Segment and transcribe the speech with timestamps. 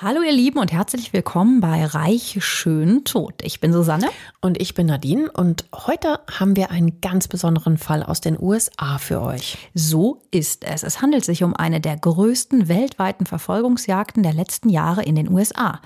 [0.00, 3.42] Hallo ihr Lieben und herzlich willkommen bei Reich Schön Tot.
[3.42, 4.08] Ich bin Susanne.
[4.40, 8.98] Und ich bin Nadine und heute haben wir einen ganz besonderen Fall aus den USA
[8.98, 9.58] für euch.
[9.74, 10.84] So ist es.
[10.84, 15.80] Es handelt sich um eine der größten weltweiten Verfolgungsjagden der letzten Jahre in den USA.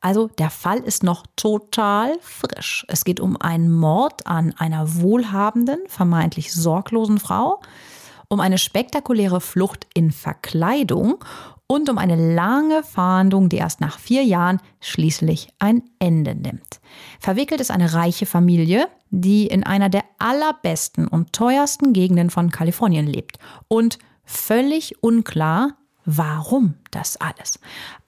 [0.00, 2.86] Also der Fall ist noch total frisch.
[2.86, 7.60] Es geht um einen Mord an einer wohlhabenden, vermeintlich sorglosen Frau
[8.28, 11.24] um eine spektakuläre Flucht in Verkleidung
[11.68, 16.80] und um eine lange Fahndung, die erst nach vier Jahren schließlich ein Ende nimmt.
[17.18, 23.06] Verwickelt ist eine reiche Familie, die in einer der allerbesten und teuersten Gegenden von Kalifornien
[23.06, 23.38] lebt.
[23.68, 27.58] Und völlig unklar, warum das alles.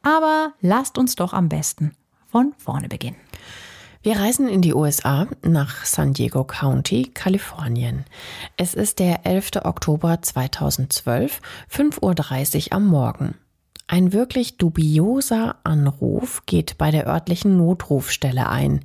[0.02, 1.92] Aber lasst uns doch am besten
[2.26, 3.16] von vorne beginnen.
[4.02, 8.04] Wir reisen in die USA nach San Diego County, Kalifornien.
[8.56, 9.64] Es ist der 11.
[9.64, 11.40] Oktober 2012,
[11.70, 13.34] 5.30 Uhr am Morgen.
[13.90, 18.80] Ein wirklich dubioser Anruf geht bei der örtlichen Notrufstelle ein.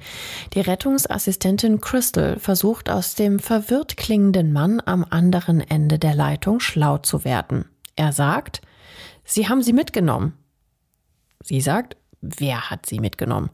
[0.54, 7.00] Die Rettungsassistentin Crystal versucht aus dem verwirrt klingenden Mann am anderen Ende der Leitung schlau
[7.00, 7.66] zu werden.
[7.98, 8.62] Er sagt,
[9.26, 10.34] Sie haben sie mitgenommen.
[11.44, 13.50] Sie sagt, Wer hat sie mitgenommen?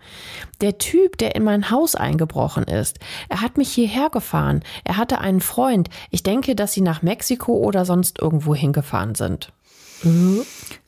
[0.61, 2.99] Der Typ, der in mein Haus eingebrochen ist.
[3.27, 4.61] Er hat mich hierher gefahren.
[4.83, 5.89] Er hatte einen Freund.
[6.11, 9.51] Ich denke, dass sie nach Mexiko oder sonst irgendwo hingefahren sind.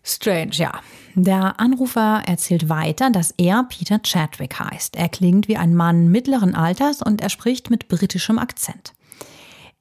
[0.04, 0.80] Strange, ja.
[1.16, 4.96] Der Anrufer erzählt weiter, dass er Peter Chadwick heißt.
[4.96, 8.94] Er klingt wie ein Mann mittleren Alters und er spricht mit britischem Akzent.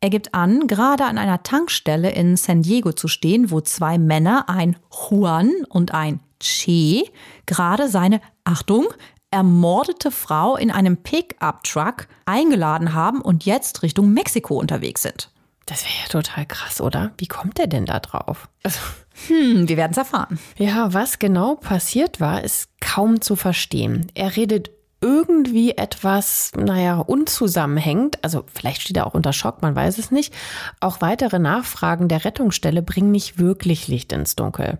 [0.00, 4.48] Er gibt an, gerade an einer Tankstelle in San Diego zu stehen, wo zwei Männer,
[4.48, 7.04] ein Juan und ein Che,
[7.44, 8.88] gerade seine, Achtung,
[9.30, 15.30] ermordete Frau in einem Pickup-Truck eingeladen haben und jetzt Richtung Mexiko unterwegs sind.
[15.66, 17.12] Das wäre ja total krass, oder?
[17.18, 18.48] Wie kommt er denn da drauf?
[18.64, 18.80] Also,
[19.28, 20.38] hm, wir werden es erfahren.
[20.56, 24.10] Ja, was genau passiert war, ist kaum zu verstehen.
[24.14, 28.22] Er redet irgendwie etwas, naja, unzusammenhängt.
[28.22, 30.34] Also vielleicht steht er auch unter Schock, man weiß es nicht.
[30.80, 34.78] Auch weitere Nachfragen der Rettungsstelle bringen nicht wirklich Licht ins Dunkel.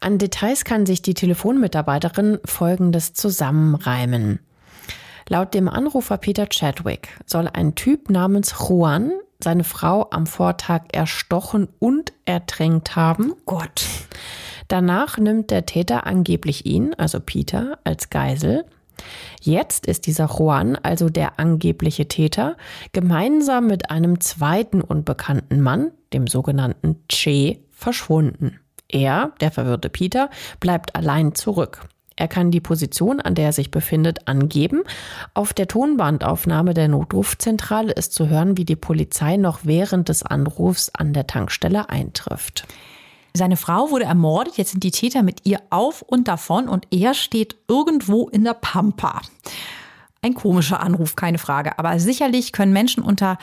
[0.00, 4.40] An Details kann sich die Telefonmitarbeiterin Folgendes zusammenreimen.
[5.28, 9.12] Laut dem Anrufer Peter Chadwick soll ein Typ namens Juan
[9.42, 13.34] seine Frau am Vortag erstochen und ertränkt haben.
[13.46, 13.86] Gott.
[14.68, 18.64] Danach nimmt der Täter angeblich ihn, also Peter, als Geisel.
[19.40, 22.56] Jetzt ist dieser Juan, also der angebliche Täter,
[22.92, 28.58] gemeinsam mit einem zweiten unbekannten Mann, dem sogenannten Che, verschwunden.
[28.88, 31.88] Er, der verwirrte Peter, bleibt allein zurück.
[32.18, 34.82] Er kann die Position, an der er sich befindet, angeben.
[35.34, 40.88] Auf der Tonbandaufnahme der Notrufzentrale ist zu hören, wie die Polizei noch während des Anrufs
[40.88, 42.66] an der Tankstelle eintrifft.
[43.34, 47.14] Seine Frau wurde ermordet, jetzt sind die Täter mit ihr auf und davon und er
[47.14, 49.20] steht irgendwo in der Pampa.
[50.20, 53.38] Ein komischer Anruf, keine Frage, aber sicherlich können Menschen unter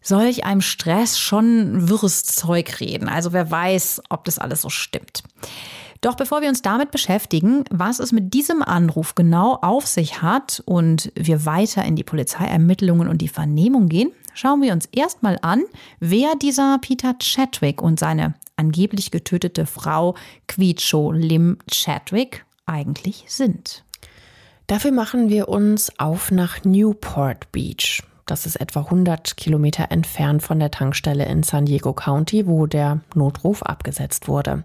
[0.00, 3.10] solch einem Stress schon wirres Zeug reden.
[3.10, 5.24] Also wer weiß, ob das alles so stimmt.
[6.00, 10.62] Doch bevor wir uns damit beschäftigen, was es mit diesem Anruf genau auf sich hat
[10.64, 15.64] und wir weiter in die Polizeiermittlungen und die Vernehmung gehen, schauen wir uns erstmal an,
[15.98, 20.14] wer dieser Peter Chadwick und seine angeblich getötete Frau
[20.46, 23.84] Quicho Lim Chadwick eigentlich sind.
[24.68, 28.02] Dafür machen wir uns auf nach Newport Beach.
[28.28, 33.00] Das ist etwa 100 Kilometer entfernt von der Tankstelle in San Diego County, wo der
[33.14, 34.64] Notruf abgesetzt wurde.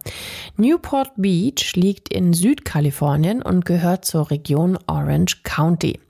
[0.57, 6.01] Newport Beach liegt in Südkalifornien und gehört zur Region Orange County.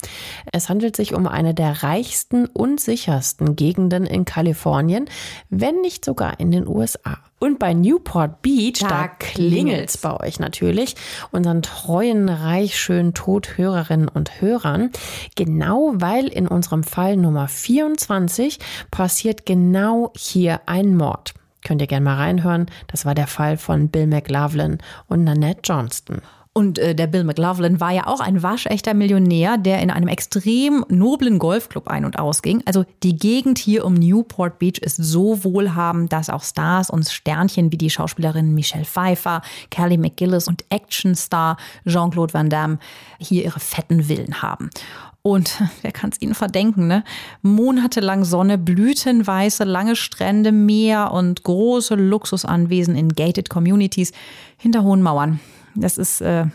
[0.51, 5.05] Es handelt sich um eine der reichsten und sichersten Gegenden in Kalifornien,
[5.51, 7.19] wenn nicht sogar in den USA.
[7.43, 10.95] Und bei Newport Beach, da, da klingelt's bei euch natürlich,
[11.31, 14.91] unseren treuen, reich, schön Tothörerinnen und Hörern.
[15.35, 18.59] Genau weil in unserem Fall Nummer 24
[18.91, 21.33] passiert genau hier ein Mord.
[21.65, 22.67] Könnt ihr gerne mal reinhören.
[22.87, 24.77] Das war der Fall von Bill McLaughlin
[25.07, 26.21] und Nanette Johnston.
[26.55, 30.85] Und äh, der Bill McLaughlin war ja auch ein waschechter Millionär, der in einem extrem
[30.87, 32.61] noblen Golfclub ein- und ausging.
[32.65, 37.71] Also die Gegend hier um Newport Beach ist so wohlhabend, dass auch Stars und Sternchen
[37.71, 39.41] wie die Schauspielerinnen Michelle Pfeiffer,
[39.71, 41.57] Kelly McGillis und Actionstar
[41.87, 42.77] Jean-Claude Van Damme
[43.17, 44.69] hier ihre fetten Villen haben.
[45.23, 47.03] Und wer kann es ihnen verdenken, ne?
[47.41, 54.11] Monatelang Sonne, blütenweiße, lange Strände, Meer und große Luxusanwesen in gated Communities
[54.57, 55.39] hinter hohen Mauern.
[55.75, 56.45] Das ist äh,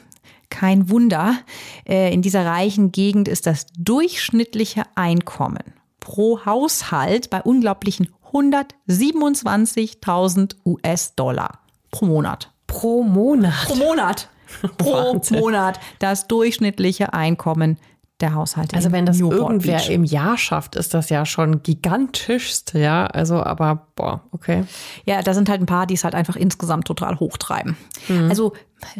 [0.50, 1.38] kein Wunder.
[1.87, 11.61] Äh, in dieser reichen Gegend ist das durchschnittliche Einkommen pro Haushalt bei unglaublichen 127.000 US-Dollar
[11.91, 12.53] pro Monat.
[12.67, 13.67] Pro Monat.
[13.67, 14.31] Pro Monat.
[14.79, 17.79] pro Monat das durchschnittliche Einkommen
[18.20, 18.75] der Haushalte.
[18.75, 19.91] Also wenn das Newport irgendwer Beach.
[19.91, 23.06] im Jahr schafft, ist das ja schon gigantischst, ja.
[23.06, 24.65] Also aber boah, okay.
[25.05, 27.76] Ja, da sind halt ein paar, die es halt einfach insgesamt total hochtreiben.
[28.09, 28.29] Mhm.
[28.29, 28.55] Also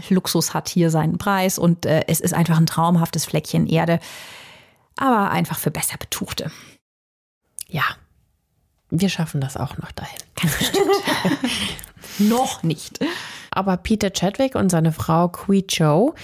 [0.09, 3.99] Luxus hat hier seinen Preis und äh, es ist einfach ein traumhaftes Fleckchen Erde,
[4.97, 6.51] aber einfach für besser Betuchte.
[7.69, 7.85] Ja,
[8.91, 10.19] wir schaffen das auch noch dahin.
[10.41, 10.89] Ganz bestimmt.
[12.19, 13.01] noch nicht.
[13.51, 16.15] Aber Peter Chadwick und seine Frau Kui Cho,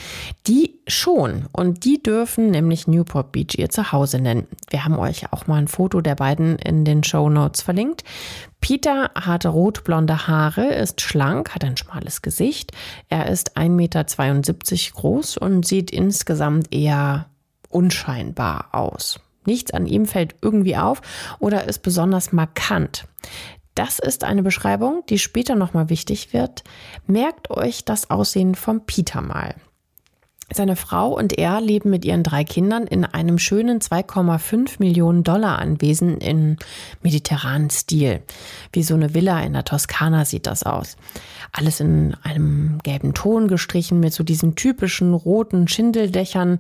[0.46, 1.46] die schon.
[1.52, 4.46] Und die dürfen nämlich Newport Beach ihr Zuhause nennen.
[4.70, 8.04] Wir haben euch auch mal ein Foto der beiden in den Show Notes verlinkt.
[8.60, 12.72] Peter hat rotblonde Haare, ist schlank, hat ein schmales Gesicht.
[13.08, 14.04] Er ist 1,72 Meter
[14.94, 17.26] groß und sieht insgesamt eher
[17.68, 19.20] unscheinbar aus.
[19.46, 21.02] Nichts an ihm fällt irgendwie auf
[21.38, 23.06] oder ist besonders markant.
[23.74, 26.62] Das ist eine Beschreibung, die später nochmal wichtig wird.
[27.06, 29.56] Merkt euch das Aussehen von Peter mal.
[30.52, 35.58] Seine Frau und er leben mit ihren drei Kindern in einem schönen 2,5 Millionen Dollar
[35.58, 36.56] Anwesen im
[37.02, 38.22] mediterranen Stil.
[38.72, 40.96] Wie so eine Villa in der Toskana sieht das aus.
[41.52, 46.58] Alles in einem gelben Ton gestrichen mit so diesen typischen roten Schindeldächern,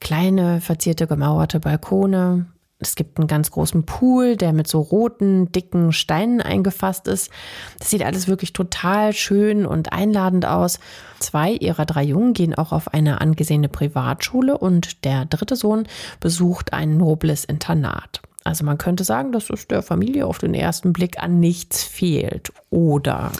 [0.00, 2.46] kleine verzierte gemauerte Balkone,
[2.80, 7.30] es gibt einen ganz großen Pool, der mit so roten, dicken Steinen eingefasst ist.
[7.78, 10.80] Das sieht alles wirklich total schön und einladend aus.
[11.18, 15.86] Zwei ihrer drei Jungen gehen auch auf eine angesehene Privatschule und der dritte Sohn
[16.20, 18.22] besucht ein nobles Internat.
[18.44, 22.50] Also man könnte sagen, dass es der Familie auf den ersten Blick an nichts fehlt.
[22.70, 23.30] Oder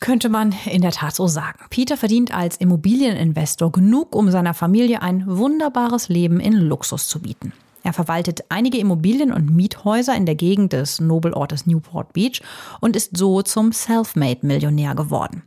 [0.00, 1.58] könnte man in der Tat so sagen.
[1.70, 7.52] Peter verdient als Immobilieninvestor genug, um seiner Familie ein wunderbares Leben in Luxus zu bieten.
[7.86, 12.42] Er verwaltet einige Immobilien und Miethäuser in der Gegend des Nobelortes Newport Beach
[12.80, 15.44] und ist so zum Selfmade-Millionär geworden.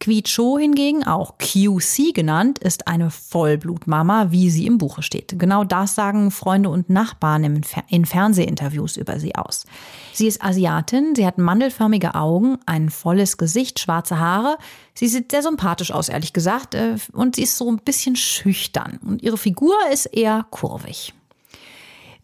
[0.00, 5.38] Qui Cho hingegen, auch QC genannt, ist eine Vollblutmama, wie sie im Buche steht.
[5.38, 9.66] Genau das sagen Freunde und Nachbarn in Fernsehinterviews über sie aus.
[10.14, 14.56] Sie ist Asiatin, sie hat mandelförmige Augen, ein volles Gesicht, schwarze Haare.
[14.94, 18.98] Sie sieht sehr sympathisch aus, ehrlich gesagt, äh, und sie ist so ein bisschen schüchtern.
[19.04, 21.12] Und ihre Figur ist eher kurvig.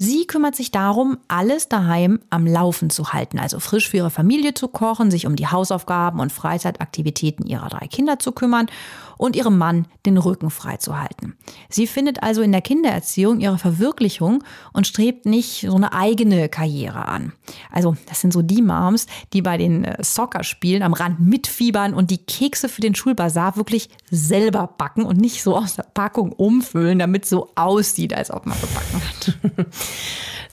[0.05, 4.53] Sie kümmert sich darum, alles daheim am Laufen zu halten, also frisch für ihre Familie
[4.53, 8.67] zu kochen, sich um die Hausaufgaben und Freizeitaktivitäten ihrer drei Kinder zu kümmern
[9.17, 11.37] und ihrem Mann den Rücken frei zu halten.
[11.69, 17.07] Sie findet also in der Kindererziehung ihre Verwirklichung und strebt nicht so eine eigene Karriere
[17.07, 17.33] an.
[17.71, 22.11] Also das sind so die Moms, die bei den äh, Soccer-Spielen am Rand mitfiebern und
[22.11, 26.99] die Kekse für den Schulbazar wirklich selber backen und nicht so aus der Packung umfüllen,
[26.99, 29.67] damit so aussieht, als ob man gebacken hat.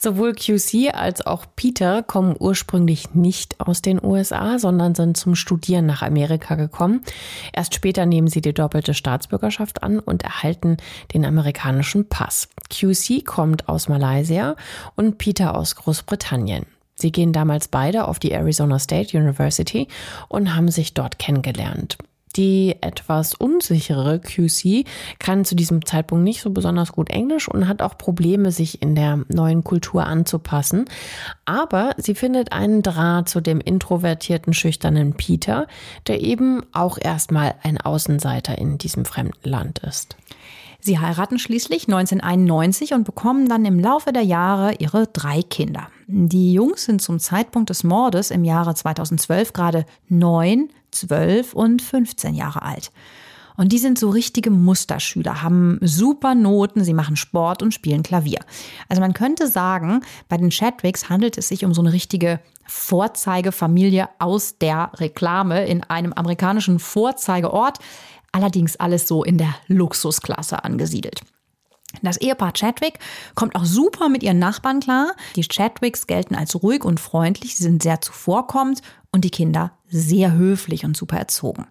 [0.03, 5.85] Sowohl QC als auch Peter kommen ursprünglich nicht aus den USA, sondern sind zum Studieren
[5.85, 7.03] nach Amerika gekommen.
[7.53, 10.77] Erst später nehmen sie die doppelte Staatsbürgerschaft an und erhalten
[11.13, 12.49] den amerikanischen Pass.
[12.69, 14.55] QC kommt aus Malaysia
[14.95, 16.65] und Peter aus Großbritannien.
[16.95, 19.87] Sie gehen damals beide auf die Arizona State University
[20.27, 21.97] und haben sich dort kennengelernt.
[22.35, 24.85] Die etwas unsichere QC
[25.19, 28.95] kann zu diesem Zeitpunkt nicht so besonders gut Englisch und hat auch Probleme, sich in
[28.95, 30.85] der neuen Kultur anzupassen.
[31.45, 35.67] Aber sie findet einen Draht zu dem introvertierten, schüchternen Peter,
[36.07, 40.15] der eben auch erstmal ein Außenseiter in diesem fremden Land ist.
[40.83, 45.87] Sie heiraten schließlich 1991 und bekommen dann im Laufe der Jahre ihre drei Kinder.
[46.07, 52.35] Die Jungs sind zum Zeitpunkt des Mordes im Jahre 2012 gerade neun, 12 und 15
[52.35, 52.91] Jahre alt.
[53.57, 58.39] Und die sind so richtige Musterschüler, haben super Noten, sie machen Sport und spielen Klavier.
[58.89, 64.09] Also man könnte sagen, bei den Chadwicks handelt es sich um so eine richtige Vorzeigefamilie
[64.19, 67.79] aus der Reklame in einem amerikanischen Vorzeigeort,
[68.31, 71.21] allerdings alles so in der Luxusklasse angesiedelt.
[72.01, 72.99] Das Ehepaar Chadwick
[73.35, 75.13] kommt auch super mit ihren Nachbarn klar.
[75.35, 78.81] Die Chadwicks gelten als ruhig und freundlich, sie sind sehr zuvorkommend
[79.11, 81.67] und die Kinder sehr höflich und super erzogen.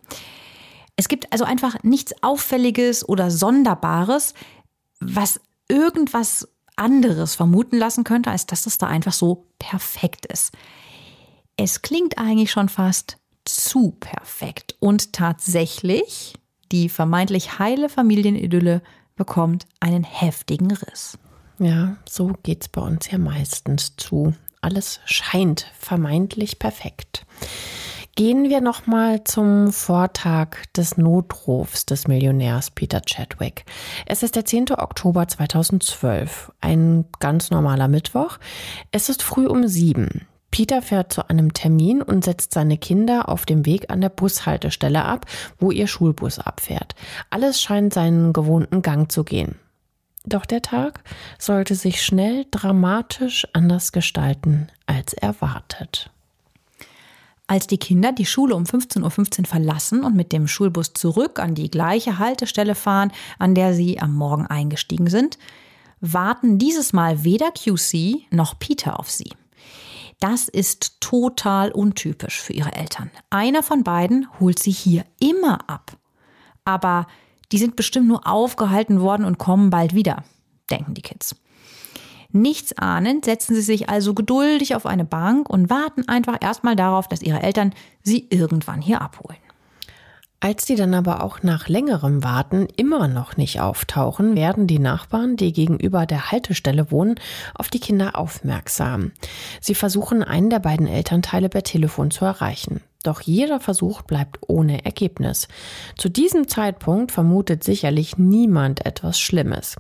[0.97, 4.35] Es gibt also einfach nichts Auffälliges oder Sonderbares,
[5.00, 10.53] was irgendwas anderes vermuten lassen könnte, als dass es da einfach so perfekt ist.
[11.57, 14.77] Es klingt eigentlich schon fast zu perfekt.
[14.81, 16.35] Und tatsächlich,
[16.73, 18.83] die vermeintlich heile Familienidylle
[19.21, 21.19] bekommt einen heftigen Riss.
[21.59, 24.33] Ja, so geht's bei uns ja meistens zu.
[24.62, 27.27] Alles scheint vermeintlich perfekt.
[28.17, 33.67] Gehen wir nochmal zum Vortag des Notrufs des Millionärs Peter Chadwick.
[34.07, 34.71] Es ist der 10.
[34.79, 38.39] Oktober 2012, ein ganz normaler Mittwoch.
[38.91, 40.27] Es ist früh um sieben.
[40.50, 45.04] Peter fährt zu einem Termin und setzt seine Kinder auf dem Weg an der Bushaltestelle
[45.04, 45.26] ab,
[45.59, 46.95] wo ihr Schulbus abfährt.
[47.30, 49.57] Alles scheint seinen gewohnten Gang zu gehen.
[50.25, 51.02] Doch der Tag
[51.38, 56.11] sollte sich schnell dramatisch anders gestalten als erwartet.
[57.47, 61.40] Als die Kinder die Schule um 15.15 .15 Uhr verlassen und mit dem Schulbus zurück
[61.40, 65.38] an die gleiche Haltestelle fahren, an der sie am Morgen eingestiegen sind,
[66.00, 69.30] warten dieses Mal weder QC noch Peter auf sie.
[70.21, 73.11] Das ist total untypisch für ihre Eltern.
[73.31, 75.97] Einer von beiden holt sie hier immer ab.
[76.65, 77.07] Aber
[77.53, 80.23] die sind bestimmt nur aufgehalten worden und kommen bald wieder,
[80.71, 81.35] denken die Kids.
[82.33, 87.09] Nichts ahnend setzen sie sich also geduldig auf eine Bank und warten einfach erstmal darauf,
[87.09, 89.39] dass ihre Eltern sie irgendwann hier abholen.
[90.43, 95.37] Als die dann aber auch nach längerem Warten immer noch nicht auftauchen, werden die Nachbarn,
[95.37, 97.17] die gegenüber der Haltestelle wohnen,
[97.55, 99.13] auf die Kinder aufmerksam.
[99.61, 102.81] Sie versuchen, einen der beiden Elternteile per Telefon zu erreichen.
[103.03, 105.47] Doch jeder Versuch bleibt ohne Ergebnis.
[105.99, 109.77] Zu diesem Zeitpunkt vermutet sicherlich niemand etwas Schlimmes.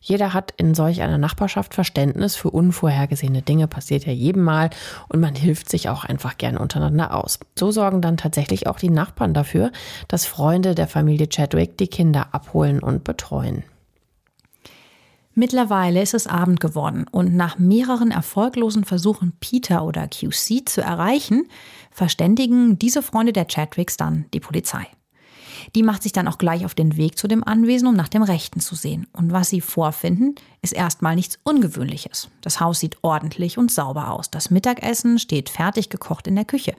[0.00, 4.70] Jeder hat in solch einer Nachbarschaft Verständnis für unvorhergesehene Dinge, passiert ja jedem Mal
[5.08, 7.38] und man hilft sich auch einfach gern untereinander aus.
[7.58, 9.72] So sorgen dann tatsächlich auch die Nachbarn dafür,
[10.08, 13.64] dass Freunde der Familie Chadwick die Kinder abholen und betreuen.
[15.38, 21.46] Mittlerweile ist es Abend geworden und nach mehreren erfolglosen Versuchen, Peter oder QC zu erreichen,
[21.92, 24.88] verständigen diese Freunde der Chadwicks dann die Polizei.
[25.74, 28.22] Die macht sich dann auch gleich auf den Weg zu dem Anwesen, um nach dem
[28.22, 29.06] Rechten zu sehen.
[29.12, 32.28] Und was sie vorfinden, ist erstmal nichts Ungewöhnliches.
[32.40, 34.30] Das Haus sieht ordentlich und sauber aus.
[34.30, 36.74] Das Mittagessen steht fertig gekocht in der Küche.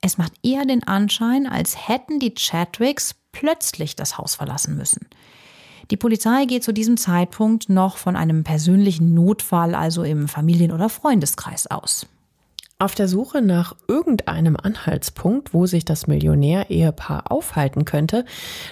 [0.00, 5.08] Es macht eher den Anschein, als hätten die Chadwicks plötzlich das Haus verlassen müssen.
[5.90, 10.88] Die Polizei geht zu diesem Zeitpunkt noch von einem persönlichen Notfall, also im Familien- oder
[10.88, 12.06] Freundeskreis aus.
[12.80, 18.24] Auf der Suche nach irgendeinem Anhaltspunkt, wo sich das Millionär-Ehepaar aufhalten könnte,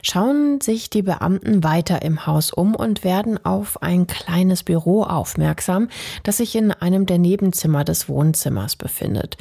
[0.02, 5.88] schauen sich die Beamten weiter im Haus um und werden auf ein kleines Büro aufmerksam,
[6.24, 9.36] das sich in einem der Nebenzimmer des Wohnzimmers befindet.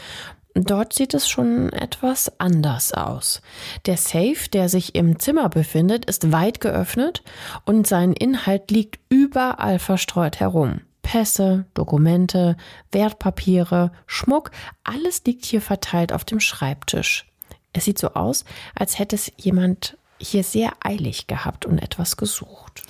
[0.53, 3.41] Dort sieht es schon etwas anders aus.
[3.87, 7.23] Der Safe, der sich im Zimmer befindet, ist weit geöffnet
[7.65, 10.81] und sein Inhalt liegt überall verstreut herum.
[11.01, 12.57] Pässe, Dokumente,
[12.91, 14.51] Wertpapiere, Schmuck,
[14.83, 17.27] alles liegt hier verteilt auf dem Schreibtisch.
[17.73, 22.83] Es sieht so aus, als hätte es jemand hier sehr eilig gehabt und etwas gesucht.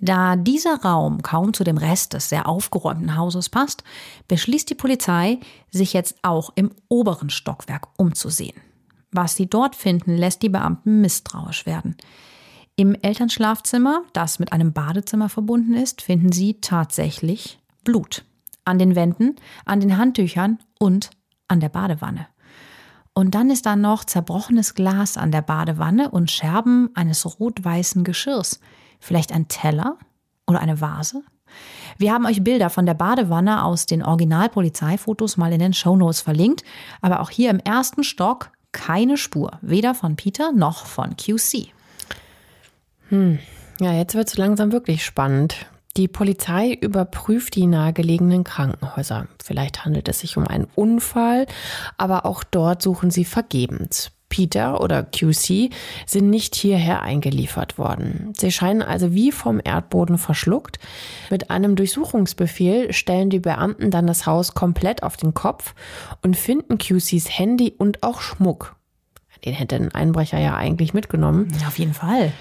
[0.00, 3.82] Da dieser Raum kaum zu dem Rest des sehr aufgeräumten Hauses passt,
[4.28, 5.38] beschließt die Polizei,
[5.70, 8.60] sich jetzt auch im oberen Stockwerk umzusehen.
[9.10, 11.96] Was sie dort finden, lässt die Beamten misstrauisch werden.
[12.78, 18.26] Im Elternschlafzimmer, das mit einem Badezimmer verbunden ist, finden Sie tatsächlich Blut.
[18.66, 21.08] An den Wänden, an den Handtüchern und
[21.48, 22.26] an der Badewanne.
[23.14, 28.60] Und dann ist da noch zerbrochenes Glas an der Badewanne und Scherben eines rot-weißen Geschirrs.
[29.00, 29.96] Vielleicht ein Teller
[30.46, 31.22] oder eine Vase?
[31.96, 36.62] Wir haben euch Bilder von der Badewanne aus den Originalpolizeifotos mal in den Shownotes verlinkt,
[37.00, 41.72] aber auch hier im ersten Stock keine Spur, weder von Peter noch von QC.
[43.08, 43.38] Hm.
[43.80, 45.66] Ja, jetzt wird es langsam wirklich spannend.
[45.96, 49.28] Die Polizei überprüft die nahegelegenen Krankenhäuser.
[49.42, 51.46] Vielleicht handelt es sich um einen Unfall,
[51.96, 54.10] aber auch dort suchen sie vergebens.
[54.28, 55.70] Peter oder QC
[56.04, 58.32] sind nicht hierher eingeliefert worden.
[58.36, 60.78] Sie scheinen also wie vom Erdboden verschluckt.
[61.30, 65.74] Mit einem Durchsuchungsbefehl stellen die Beamten dann das Haus komplett auf den Kopf
[66.22, 68.76] und finden QCs Handy und auch Schmuck.
[69.44, 71.48] Den hätte ein Einbrecher ja eigentlich mitgenommen.
[71.66, 72.32] Auf jeden Fall.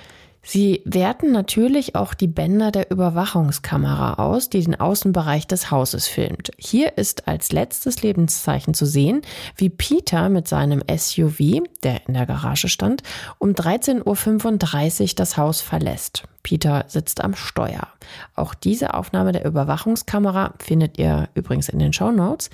[0.47, 6.51] Sie werten natürlich auch die Bänder der Überwachungskamera aus, die den Außenbereich des Hauses filmt.
[6.57, 9.23] Hier ist als letztes Lebenszeichen zu sehen,
[9.57, 13.01] wie Peter mit seinem SUV, der in der Garage stand,
[13.39, 16.23] um 13.35 Uhr das Haus verlässt.
[16.43, 17.87] Peter sitzt am Steuer.
[18.35, 22.51] Auch diese Aufnahme der Überwachungskamera findet ihr übrigens in den Show Notes.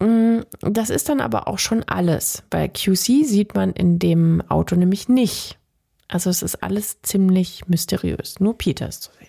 [0.00, 2.42] Mm, das ist dann aber auch schon alles.
[2.48, 5.58] Bei QC sieht man in dem Auto nämlich nicht.
[6.08, 8.40] Also es ist alles ziemlich mysteriös.
[8.40, 9.28] Nur Peter ist zu sehen.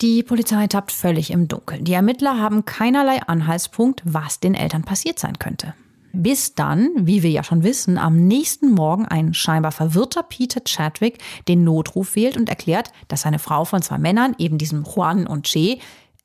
[0.00, 1.84] Die Polizei tappt völlig im Dunkeln.
[1.84, 5.74] Die Ermittler haben keinerlei Anhaltspunkt, was den Eltern passiert sein könnte.
[6.12, 11.18] Bis dann, wie wir ja schon wissen, am nächsten Morgen ein scheinbar verwirrter Peter Chadwick
[11.48, 15.46] den Notruf wählt und erklärt, dass seine Frau von zwei Männern, eben diesem Juan und
[15.46, 15.80] Che,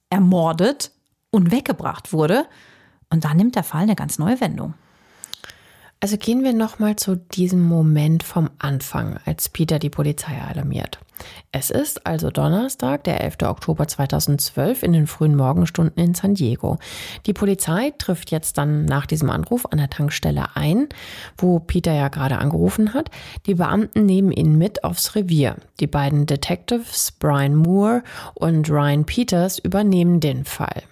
[0.09, 0.91] ermordet
[1.31, 2.45] und weggebracht wurde.
[3.09, 4.75] Und dann nimmt der Fall eine ganz neue Wendung.
[6.01, 10.97] Also gehen wir nochmal zu diesem Moment vom Anfang, als Peter die Polizei alarmiert.
[11.51, 13.39] Es ist also Donnerstag, der 11.
[13.43, 16.77] Oktober 2012 in den frühen Morgenstunden in San Diego.
[17.25, 20.87] Die Polizei trifft jetzt dann nach diesem Anruf an der Tankstelle ein,
[21.37, 23.11] wo Peter ja gerade angerufen hat.
[23.45, 25.57] Die Beamten nehmen ihn mit aufs Revier.
[25.81, 28.03] Die beiden Detectives Brian Moore
[28.35, 30.83] und Ryan Peters übernehmen den Fall.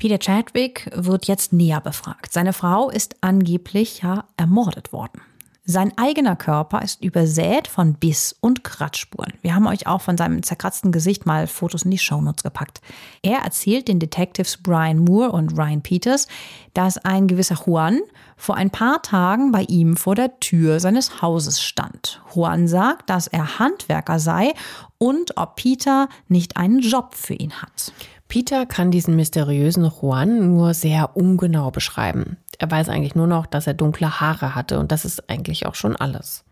[0.00, 2.32] Peter Chadwick wird jetzt näher befragt.
[2.32, 5.20] Seine Frau ist angeblich ja ermordet worden.
[5.66, 9.34] Sein eigener Körper ist übersät von Biss- und Kratzspuren.
[9.42, 12.80] Wir haben euch auch von seinem zerkratzten Gesicht mal Fotos in die Shownotes gepackt.
[13.20, 16.28] Er erzählt den Detectives Brian Moore und Ryan Peters,
[16.72, 18.00] dass ein gewisser Juan
[18.38, 22.22] vor ein paar Tagen bei ihm vor der Tür seines Hauses stand.
[22.34, 24.54] Juan sagt, dass er Handwerker sei
[24.96, 27.92] und ob Peter nicht einen Job für ihn hat.
[28.30, 32.36] Peter kann diesen mysteriösen Juan nur sehr ungenau beschreiben.
[32.58, 35.74] Er weiß eigentlich nur noch, dass er dunkle Haare hatte und das ist eigentlich auch
[35.74, 36.44] schon alles.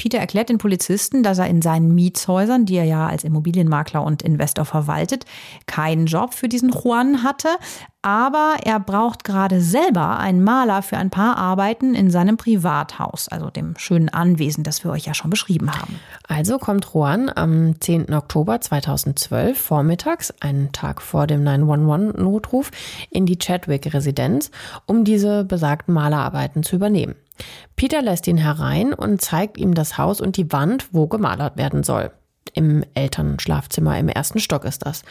[0.00, 4.22] Peter erklärt den Polizisten, dass er in seinen Mietshäusern, die er ja als Immobilienmakler und
[4.22, 5.26] Investor verwaltet,
[5.66, 7.48] keinen Job für diesen Juan hatte,
[8.00, 13.50] aber er braucht gerade selber einen Maler für ein paar Arbeiten in seinem Privathaus, also
[13.50, 16.00] dem schönen Anwesen, das wir euch ja schon beschrieben haben.
[16.26, 18.14] Also kommt Juan am 10.
[18.14, 22.70] Oktober 2012 vormittags, einen Tag vor dem 911-Notruf,
[23.10, 24.50] in die Chadwick-Residenz,
[24.86, 27.16] um diese besagten Malerarbeiten zu übernehmen.
[27.76, 31.82] Peter lässt ihn herein und zeigt ihm das Haus und die Wand, wo gemalert werden
[31.82, 32.10] soll.
[32.54, 35.02] Im Elternschlafzimmer im ersten Stock ist das.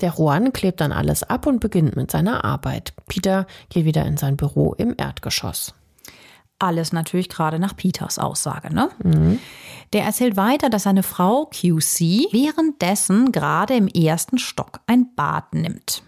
[0.00, 2.92] Der Juan klebt dann alles ab und beginnt mit seiner Arbeit.
[3.06, 5.74] Peter geht wieder in sein Büro im Erdgeschoss.
[6.58, 8.90] Alles natürlich gerade nach Peters Aussage, ne?
[9.04, 9.38] Mhm.
[9.92, 16.02] Der erzählt weiter, dass seine Frau QC währenddessen gerade im ersten Stock ein Bad nimmt.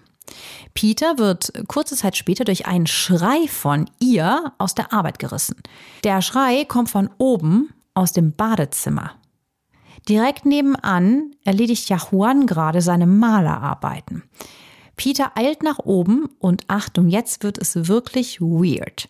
[0.74, 5.56] Peter wird kurze Zeit später durch einen Schrei von ihr aus der Arbeit gerissen.
[6.04, 9.12] Der Schrei kommt von oben aus dem Badezimmer.
[10.08, 14.22] Direkt nebenan erledigt ja Juan gerade seine Malerarbeiten.
[14.96, 19.08] Peter eilt nach oben und Achtung, jetzt wird es wirklich weird.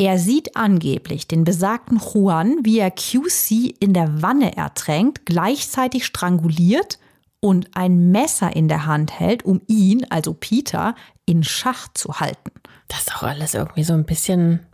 [0.00, 6.98] Er sieht angeblich den besagten Juan, wie er QC in der Wanne ertränkt, gleichzeitig stranguliert
[7.40, 12.50] und ein Messer in der Hand hält, um ihn, also Peter, in Schach zu halten.
[12.88, 14.66] Das ist doch alles irgendwie so ein bisschen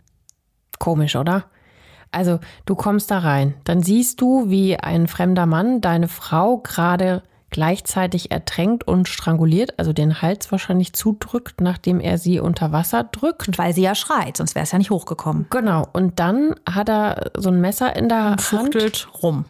[0.79, 1.45] komisch, oder?
[2.11, 7.23] Also, du kommst da rein, dann siehst du, wie ein fremder Mann deine Frau gerade
[7.49, 13.57] gleichzeitig ertränkt und stranguliert, also den Hals wahrscheinlich zudrückt, nachdem er sie unter Wasser drückt.
[13.57, 15.47] Weil sie ja schreit, sonst wäre es ja nicht hochgekommen.
[15.49, 15.87] Genau.
[15.93, 19.07] Und dann hat er so ein Messer in der und Hand.
[19.23, 19.45] rum,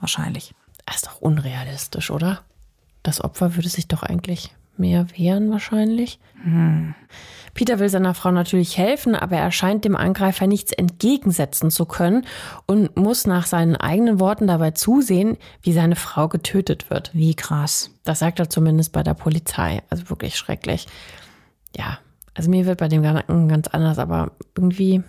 [0.00, 0.54] wahrscheinlich.
[0.84, 2.40] Das ist doch unrealistisch, oder?
[3.06, 6.18] Das Opfer würde sich doch eigentlich mehr wehren wahrscheinlich.
[6.42, 6.92] Hm.
[7.54, 12.26] Peter will seiner Frau natürlich helfen, aber er scheint dem Angreifer nichts entgegensetzen zu können
[12.66, 17.12] und muss nach seinen eigenen Worten dabei zusehen, wie seine Frau getötet wird.
[17.14, 17.92] Wie krass.
[18.02, 19.84] Das sagt er zumindest bei der Polizei.
[19.88, 20.88] Also wirklich schrecklich.
[21.76, 21.98] Ja,
[22.34, 25.04] also mir wird bei dem Gedanken ganz anders, aber irgendwie,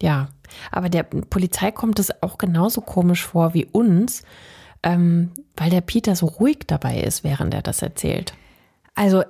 [0.00, 0.28] ja.
[0.70, 4.22] Aber der Polizei kommt es auch genauso komisch vor wie uns
[4.82, 8.34] ähm, weil der Peter so ruhig dabei ist, während er das erzählt.
[8.94, 9.22] Also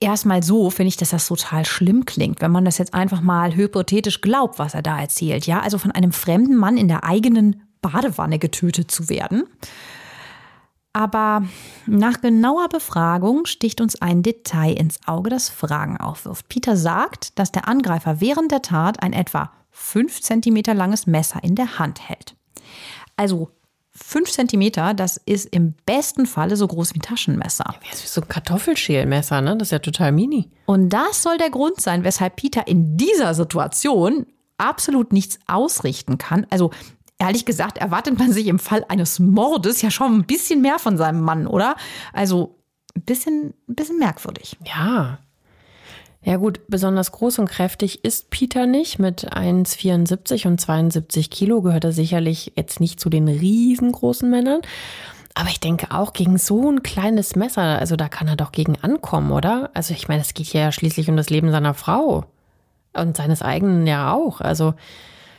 [0.00, 3.54] erstmal so finde ich, dass das total schlimm klingt, wenn man das jetzt einfach mal
[3.54, 5.46] hypothetisch glaubt, was er da erzählt.
[5.46, 9.44] Ja, also von einem fremden Mann in der eigenen Badewanne getötet zu werden.
[10.92, 11.44] Aber
[11.86, 16.48] nach genauer Befragung sticht uns ein Detail ins Auge, das Fragen aufwirft.
[16.48, 21.54] Peter sagt, dass der Angreifer während der Tat ein etwa 5 cm langes Messer in
[21.54, 22.34] der Hand hält.
[23.16, 23.50] Also
[24.02, 27.64] Fünf Zentimeter, das ist im besten Falle so groß wie ein Taschenmesser.
[27.68, 29.56] Ja, wie so ein Kartoffelschälmesser, ne?
[29.56, 30.50] Das ist ja total mini.
[30.66, 34.26] Und das soll der Grund sein, weshalb Peter in dieser Situation
[34.58, 36.46] absolut nichts ausrichten kann.
[36.50, 36.70] Also
[37.18, 40.96] ehrlich gesagt, erwartet man sich im Fall eines Mordes ja schon ein bisschen mehr von
[40.96, 41.76] seinem Mann, oder?
[42.12, 42.58] Also
[42.96, 44.56] ein bisschen, ein bisschen merkwürdig.
[44.66, 45.18] Ja,
[46.22, 48.98] ja gut, besonders groß und kräftig ist Peter nicht.
[48.98, 54.60] Mit 1,74 und 72 Kilo gehört er sicherlich jetzt nicht zu den riesengroßen Männern.
[55.34, 58.76] Aber ich denke auch gegen so ein kleines Messer, also da kann er doch gegen
[58.82, 59.70] ankommen, oder?
[59.74, 62.24] Also ich meine, es geht ja schließlich um das Leben seiner Frau
[62.92, 64.40] und seines eigenen ja auch.
[64.40, 64.74] Also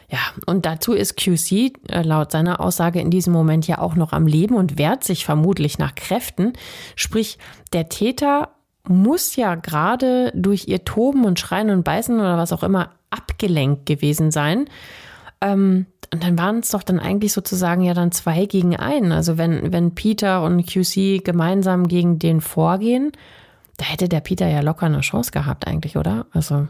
[0.09, 4.11] ja, und dazu ist QC äh, laut seiner Aussage in diesem Moment ja auch noch
[4.11, 6.53] am Leben und wehrt sich vermutlich nach Kräften.
[6.95, 7.37] Sprich,
[7.71, 8.49] der Täter
[8.87, 13.85] muss ja gerade durch ihr Toben und Schreien und Beißen oder was auch immer abgelenkt
[13.85, 14.65] gewesen sein.
[15.41, 19.11] Ähm, und dann waren es doch dann eigentlich sozusagen ja dann zwei gegen einen.
[19.11, 23.11] Also wenn, wenn Peter und QC gemeinsam gegen den vorgehen,
[23.77, 26.25] da hätte der Peter ja locker eine Chance gehabt eigentlich, oder?
[26.33, 26.67] Also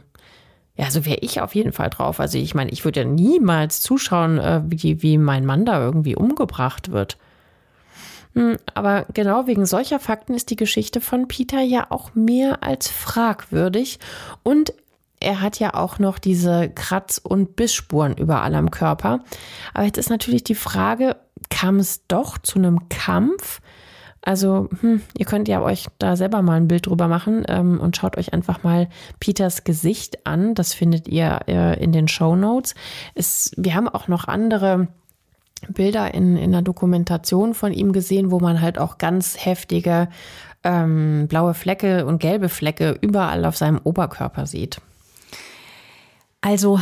[0.76, 2.19] Ja, so wäre ich auf jeden Fall drauf.
[2.19, 6.15] Also ich meine, ich würde ja niemals zuschauen, äh, wie, wie mein Mann da irgendwie
[6.15, 7.17] umgebracht wird.
[8.34, 12.88] Hm, aber genau wegen solcher Fakten ist die Geschichte von Peter ja auch mehr als
[12.88, 14.00] fragwürdig.
[14.44, 14.74] Und
[15.20, 19.24] er hat ja auch noch diese Kratz- und Bissspuren überall am Körper.
[19.74, 21.15] Aber jetzt ist natürlich die Frage,
[21.50, 23.62] kam es doch zu einem Kampf?
[24.24, 27.98] Also, hm, ihr könnt ja euch da selber mal ein Bild drüber machen ähm, und
[27.98, 28.88] schaut euch einfach mal
[29.20, 30.54] Peters Gesicht an.
[30.54, 32.76] Das findet ihr äh, in den Show Notes.
[33.58, 34.88] wir haben auch noch andere
[35.69, 40.10] Bilder in, in der Dokumentation von ihm gesehen, wo man halt auch ganz heftige
[40.63, 44.82] ähm, blaue Flecke und gelbe Flecke überall auf seinem Oberkörper sieht.
[46.41, 46.80] Also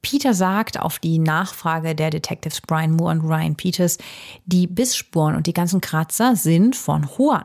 [0.00, 3.98] Peter sagt auf die Nachfrage der Detectives Brian Moore und Ryan Peters,
[4.44, 7.44] die Bissspuren und die ganzen Kratzer sind von Juan.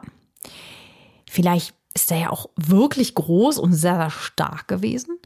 [1.30, 5.18] Vielleicht ist er ja auch wirklich groß und sehr, sehr stark gewesen.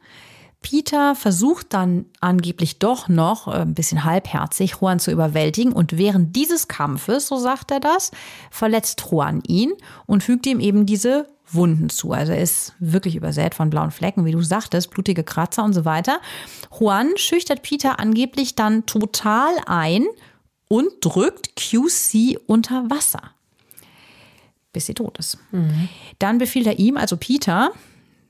[0.62, 6.36] Peter versucht dann angeblich doch noch äh, ein bisschen halbherzig Juan zu überwältigen und während
[6.36, 8.12] dieses Kampfes, so sagt er das,
[8.52, 9.74] verletzt Juan ihn
[10.06, 12.12] und fügt ihm eben diese Wunden zu.
[12.12, 15.84] Also er ist wirklich übersät von blauen Flecken, wie du sagtest, blutige Kratzer und so
[15.84, 16.21] weiter.
[16.80, 20.06] Juan schüchtert Peter angeblich dann total ein
[20.67, 23.32] und drückt QC unter Wasser.
[24.74, 25.38] Bis sie tot ist.
[25.52, 25.89] Mhm.
[26.19, 27.71] Dann befiehlt er ihm, also Peter,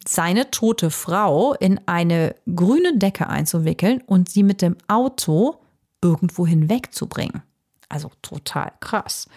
[0.08, 5.56] seine tote Frau in eine grüne Decke einzuwickeln und sie mit dem Auto
[6.02, 7.44] irgendwo hinwegzubringen.
[7.90, 9.28] Also total krass.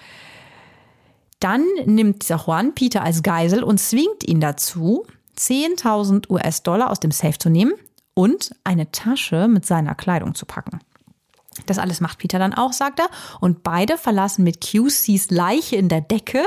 [1.40, 5.04] Dann nimmt dieser Juan Peter als Geisel und zwingt ihn dazu,
[5.36, 7.74] 10.000 US-Dollar aus dem Safe zu nehmen
[8.14, 10.80] und eine Tasche mit seiner Kleidung zu packen.
[11.66, 13.08] Das alles macht Peter dann auch, sagt er.
[13.40, 16.42] Und beide verlassen mit QCs Leiche in der Decke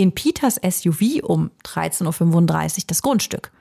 [0.00, 3.52] in Peters SUV um 13.35 Uhr das Grundstück.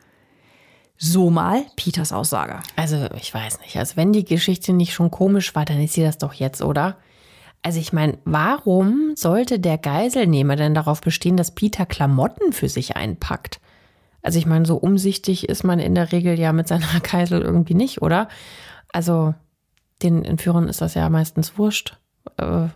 [0.98, 2.60] So mal Peters Aussage.
[2.76, 3.78] Also, ich weiß nicht.
[3.78, 6.98] Also, wenn die Geschichte nicht schon komisch war, dann ist sie das doch jetzt, oder?
[7.62, 12.96] Also ich meine, warum sollte der Geiselnehmer denn darauf bestehen, dass Peter Klamotten für sich
[12.96, 13.60] einpackt?
[14.22, 17.74] Also ich meine, so umsichtig ist man in der Regel ja mit seiner Geisel irgendwie
[17.74, 18.30] nicht, oder?
[18.94, 19.34] Also
[20.02, 21.98] den Entführern ist das ja meistens wurscht,
[22.38, 22.68] äh,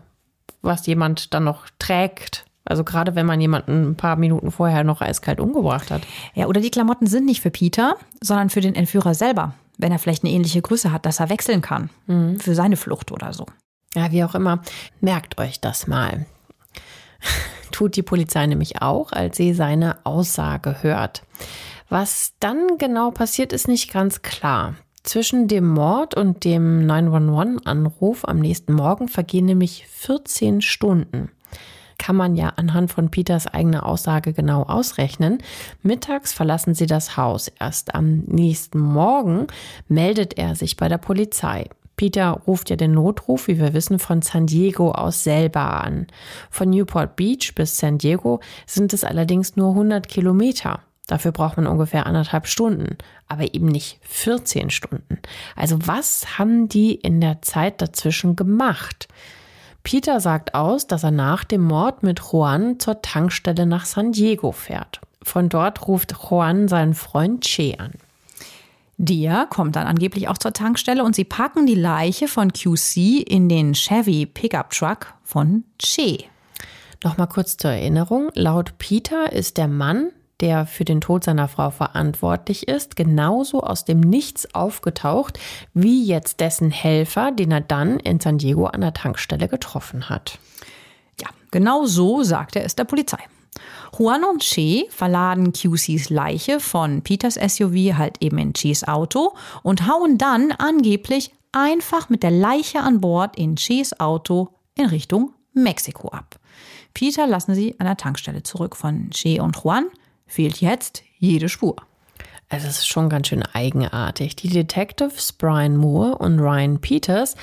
[0.62, 2.46] was jemand dann noch trägt.
[2.66, 6.02] Also gerade wenn man jemanden ein paar Minuten vorher noch eiskalt umgebracht hat.
[6.34, 10.00] Ja, oder die Klamotten sind nicht für Peter, sondern für den Entführer selber, wenn er
[10.00, 11.90] vielleicht eine ähnliche Größe hat, dass er wechseln kann.
[12.08, 12.40] Mhm.
[12.40, 13.46] Für seine Flucht oder so.
[13.96, 14.62] Ja, wie auch immer.
[15.02, 16.26] Merkt euch das mal.
[17.72, 21.24] Tut die Polizei nämlich auch, als sie seine Aussage hört.
[21.90, 24.76] Was dann genau passiert, ist nicht ganz klar.
[25.04, 31.30] Zwischen dem Mord und dem 911-Anruf am nächsten Morgen vergehen nämlich 14 Stunden.
[32.04, 35.38] Kann man ja anhand von Peters eigener Aussage genau ausrechnen.
[35.84, 37.50] Mittags verlassen sie das Haus.
[37.62, 39.48] Erst am nächsten Morgen
[39.88, 41.70] meldet er sich bei der Polizei.
[41.96, 46.08] Peter ruft ja den Notruf, wie wir wissen, von San Diego aus selber an.
[46.50, 50.82] Von Newport Beach bis San Diego sind es allerdings nur 100 Kilometer.
[51.08, 52.98] Dafür braucht man ungefähr anderthalb Stunden,
[53.30, 55.20] aber eben nicht 14 Stunden.
[55.56, 59.08] Also was haben die in der Zeit dazwischen gemacht?
[59.84, 64.52] Peter sagt aus, dass er nach dem Mord mit Juan zur Tankstelle nach San Diego
[64.52, 65.02] fährt.
[65.22, 67.94] Von dort ruft Juan seinen Freund Che an.
[68.98, 73.50] Der kommt dann angeblich auch zur Tankstelle und sie packen die Leiche von QC in
[73.50, 76.26] den Chevy Pickup Truck von Che.
[77.04, 78.30] Nochmal kurz zur Erinnerung.
[78.34, 83.86] Laut Peter ist der Mann, der für den Tod seiner Frau verantwortlich ist, genauso aus
[83.86, 85.40] dem Nichts aufgetaucht
[85.74, 90.40] wie jetzt dessen Helfer, den er dann in San Diego an der Tankstelle getroffen hat.
[91.22, 93.20] Ja, genau so sagt er es der Polizei.
[93.98, 99.88] Juan und Che verladen QCs Leiche von Peters SUV halt eben in Che's Auto und
[99.88, 106.10] hauen dann angeblich einfach mit der Leiche an Bord in Che's Auto in Richtung Mexiko
[106.10, 106.40] ab.
[106.94, 108.76] Peter lassen sie an der Tankstelle zurück.
[108.76, 109.86] Von Che und Juan
[110.34, 111.76] fehlt jetzt jede Spur.
[112.50, 114.36] Es ist schon ganz schön eigenartig.
[114.36, 117.36] Die Detectives Brian Moore und Ryan Peters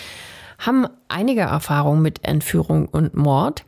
[0.58, 3.64] haben einige Erfahrungen mit Entführung und Mord.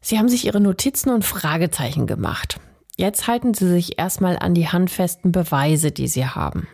[0.00, 2.60] Sie haben sich ihre Notizen und Fragezeichen gemacht.
[2.96, 6.68] Jetzt halten Sie sich erstmal an die handfesten Beweise, die Sie haben.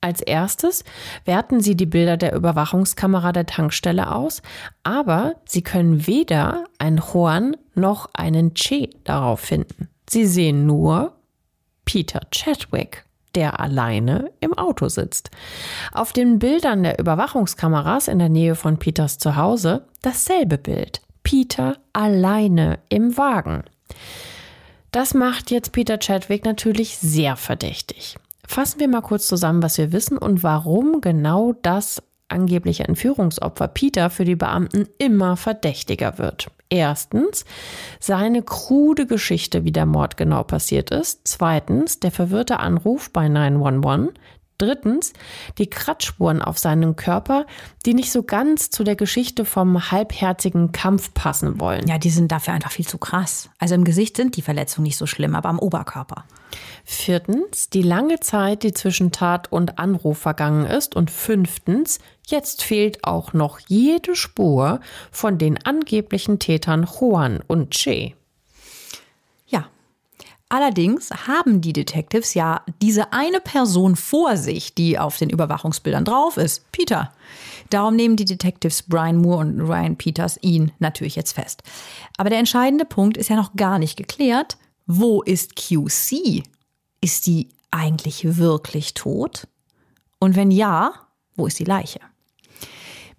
[0.00, 0.82] Als erstes
[1.26, 4.40] werten Sie die Bilder der Überwachungskamera der Tankstelle aus,
[4.82, 9.91] aber Sie können weder einen Juan noch einen Che darauf finden.
[10.12, 11.14] Sie sehen nur
[11.86, 15.30] Peter Chadwick, der alleine im Auto sitzt.
[15.90, 21.00] Auf den Bildern der Überwachungskameras in der Nähe von Peters Zuhause dasselbe Bild.
[21.22, 23.62] Peter alleine im Wagen.
[24.90, 28.18] Das macht jetzt Peter Chadwick natürlich sehr verdächtig.
[28.46, 34.10] Fassen wir mal kurz zusammen, was wir wissen und warum genau das angebliche Entführungsopfer Peter
[34.10, 36.50] für die Beamten immer verdächtiger wird.
[36.72, 37.44] Erstens
[38.00, 41.20] seine krude Geschichte, wie der Mord genau passiert ist.
[41.24, 44.14] Zweitens der verwirrte Anruf bei 911.
[44.56, 45.12] Drittens
[45.58, 47.44] die Kratzspuren auf seinem Körper,
[47.84, 51.86] die nicht so ganz zu der Geschichte vom halbherzigen Kampf passen wollen.
[51.88, 53.50] Ja, die sind dafür einfach viel zu krass.
[53.58, 56.24] Also im Gesicht sind die Verletzungen nicht so schlimm, aber am Oberkörper.
[56.84, 60.96] Viertens die lange Zeit, die zwischen Tat und Anruf vergangen ist.
[60.96, 68.14] Und fünftens, jetzt fehlt auch noch jede Spur von den angeblichen Tätern Juan und Che.
[70.52, 76.36] Allerdings haben die Detectives ja diese eine Person vor sich, die auf den Überwachungsbildern drauf
[76.36, 77.10] ist, Peter.
[77.70, 81.62] Darum nehmen die Detectives Brian Moore und Ryan Peters ihn natürlich jetzt fest.
[82.18, 84.58] Aber der entscheidende Punkt ist ja noch gar nicht geklärt.
[84.86, 86.42] Wo ist QC?
[87.00, 89.48] Ist die eigentlich wirklich tot?
[90.18, 90.92] Und wenn ja,
[91.36, 92.00] wo ist die Leiche?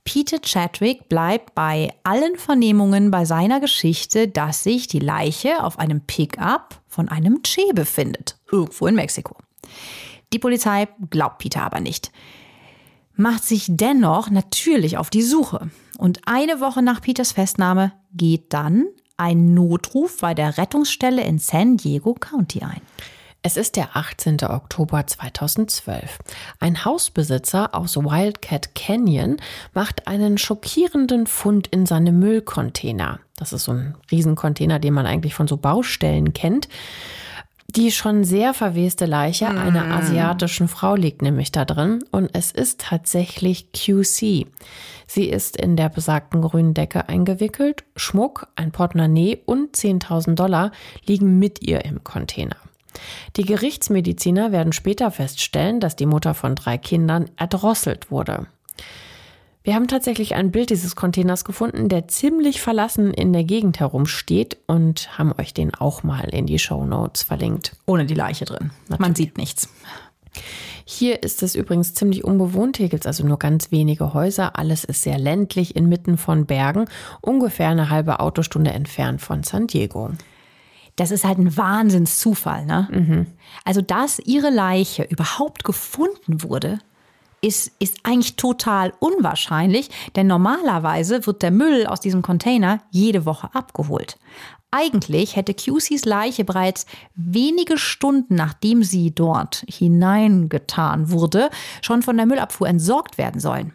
[0.06, 6.02] Peter Chadwick bleibt bei allen Vernehmungen bei seiner Geschichte, dass sich die Leiche auf einem
[6.02, 9.38] Pickup von einem Che befindet, irgendwo in Mexiko.
[10.34, 12.12] Die Polizei glaubt Peter aber nicht,
[13.15, 15.69] macht sich dennoch natürlich auf die Suche.
[15.97, 18.88] Und eine Woche nach Peters Festnahme geht dann
[19.23, 22.81] ein Notruf bei der Rettungsstelle in San Diego County ein.
[23.41, 24.43] Es ist der 18.
[24.43, 26.19] Oktober 2012.
[26.59, 29.38] Ein Hausbesitzer aus Wildcat Canyon
[29.73, 33.21] macht einen schockierenden Fund in seinem Müllcontainer.
[33.38, 36.67] Das ist so ein Riesencontainer, den man eigentlich von so Baustellen kennt.
[37.75, 39.91] Die schon sehr verweste Leiche einer mm.
[39.93, 44.45] asiatischen Frau liegt nämlich da drin und es ist tatsächlich QC.
[45.07, 47.83] Sie ist in der besagten grünen Decke eingewickelt.
[47.95, 50.71] Schmuck, ein Portemonnaie und 10.000 Dollar
[51.07, 52.57] liegen mit ihr im Container.
[53.38, 58.45] Die Gerichtsmediziner werden später feststellen, dass die Mutter von drei Kindern erdrosselt wurde.
[59.63, 64.58] Wir haben tatsächlich ein Bild dieses Containers gefunden, der ziemlich verlassen in der Gegend herumsteht
[64.67, 67.73] und haben euch den auch mal in die Show Notes verlinkt.
[67.86, 68.71] Ohne die Leiche drin.
[68.89, 68.99] Natürlich.
[68.99, 69.69] Man sieht nichts.
[70.84, 72.76] Hier ist es übrigens ziemlich unbewohnt.
[72.76, 74.60] Hier gibt es also nur ganz wenige Häuser.
[74.60, 76.86] Alles ist sehr ländlich inmitten von Bergen,
[77.21, 80.12] ungefähr eine halbe Autostunde entfernt von San Diego
[80.95, 82.65] das ist halt ein Wahnsinnszufall.
[82.65, 82.88] Ne?
[82.91, 83.28] Mhm.
[83.65, 86.78] Also, dass ihre Leiche überhaupt gefunden wurde,
[87.43, 93.49] ist, ist eigentlich total unwahrscheinlich, denn normalerweise wird der Müll aus diesem Container jede Woche
[93.53, 94.17] abgeholt.
[94.71, 101.49] Eigentlich hätte QCs Leiche bereits wenige Stunden nachdem sie dort hineingetan wurde,
[101.82, 103.73] schon von der Müllabfuhr entsorgt werden sollen.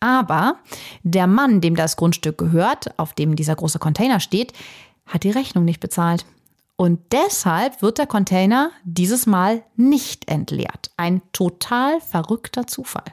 [0.00, 0.56] Aber
[1.02, 4.54] der Mann, dem das Grundstück gehört, auf dem dieser große Container steht,
[5.06, 6.24] hat die Rechnung nicht bezahlt.
[6.80, 10.90] Und deshalb wird der Container dieses Mal nicht entleert.
[10.96, 13.04] Ein total verrückter Zufall.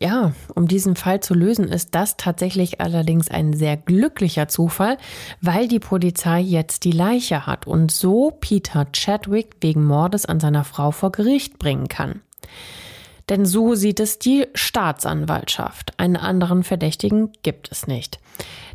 [0.00, 4.96] Ja, um diesen Fall zu lösen, ist das tatsächlich allerdings ein sehr glücklicher Zufall,
[5.42, 10.64] weil die Polizei jetzt die Leiche hat und so Peter Chadwick wegen Mordes an seiner
[10.64, 12.22] Frau vor Gericht bringen kann.
[13.28, 15.92] Denn so sieht es die Staatsanwaltschaft.
[15.98, 18.18] Einen anderen Verdächtigen gibt es nicht.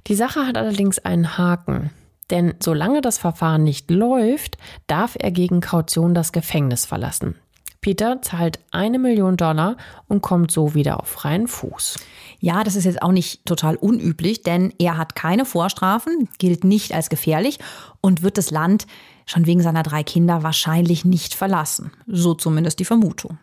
[0.05, 1.89] Die Sache hat allerdings einen Haken.
[2.33, 7.35] Denn solange das Verfahren nicht läuft, darf er gegen Kaution das Gefängnis verlassen.
[7.79, 11.99] Peter zahlt eine Million Dollar und kommt so wieder auf freien Fuß.
[12.39, 16.95] Ja, das ist jetzt auch nicht total unüblich, denn er hat keine Vorstrafen, gilt nicht
[16.95, 17.59] als gefährlich
[18.01, 18.87] und wird das Land
[19.27, 21.91] schon wegen seiner drei Kinder wahrscheinlich nicht verlassen.
[22.07, 23.37] So zumindest die Vermutung.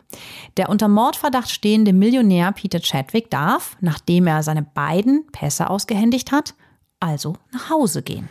[0.57, 6.55] Der unter Mordverdacht stehende Millionär Peter Chadwick darf, nachdem er seine beiden Pässe ausgehändigt hat,
[6.99, 8.27] also nach Hause gehen.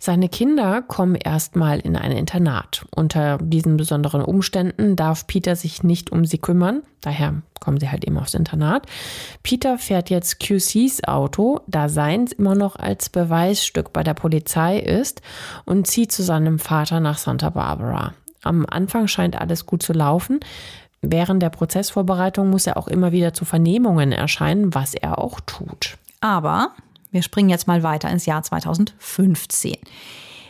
[0.00, 2.86] Seine Kinder kommen erstmal in ein Internat.
[2.94, 6.82] Unter diesen besonderen Umständen darf Peter sich nicht um sie kümmern.
[7.00, 8.86] Daher kommen sie halt eben aufs Internat.
[9.42, 15.20] Peter fährt jetzt QCs Auto, da seins immer noch als Beweisstück bei der Polizei ist
[15.64, 18.14] und zieht zu seinem Vater nach Santa Barbara.
[18.44, 20.38] Am Anfang scheint alles gut zu laufen.
[21.02, 25.98] Während der Prozessvorbereitung muss er auch immer wieder zu Vernehmungen erscheinen, was er auch tut.
[26.20, 26.72] Aber
[27.10, 29.76] wir springen jetzt mal weiter ins Jahr 2015.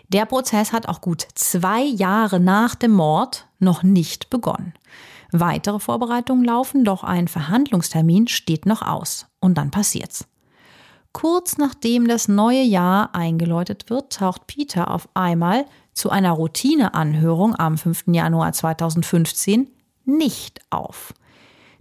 [0.08, 4.72] Der Prozess hat auch gut zwei Jahre nach dem Mord noch nicht begonnen.
[5.30, 9.26] Weitere Vorbereitungen laufen, doch ein Verhandlungstermin steht noch aus.
[9.40, 10.26] Und dann passiert's.
[11.12, 17.76] Kurz nachdem das neue Jahr eingeläutet wird, taucht Peter auf einmal zu einer Routineanhörung am
[17.76, 18.04] 5.
[18.08, 19.68] Januar 2015
[20.04, 21.12] nicht auf.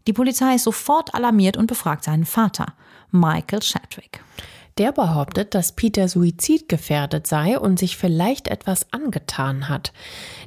[0.08, 2.74] Die Polizei ist sofort alarmiert und befragt seinen Vater,
[3.12, 4.24] Michael Chadwick.
[4.78, 9.92] Der behauptet, dass Peter suizidgefährdet sei und sich vielleicht etwas angetan hat.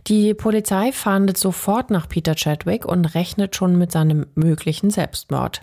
[0.06, 5.62] Die Polizei fahndet sofort nach Peter Chadwick und rechnet schon mit seinem möglichen Selbstmord.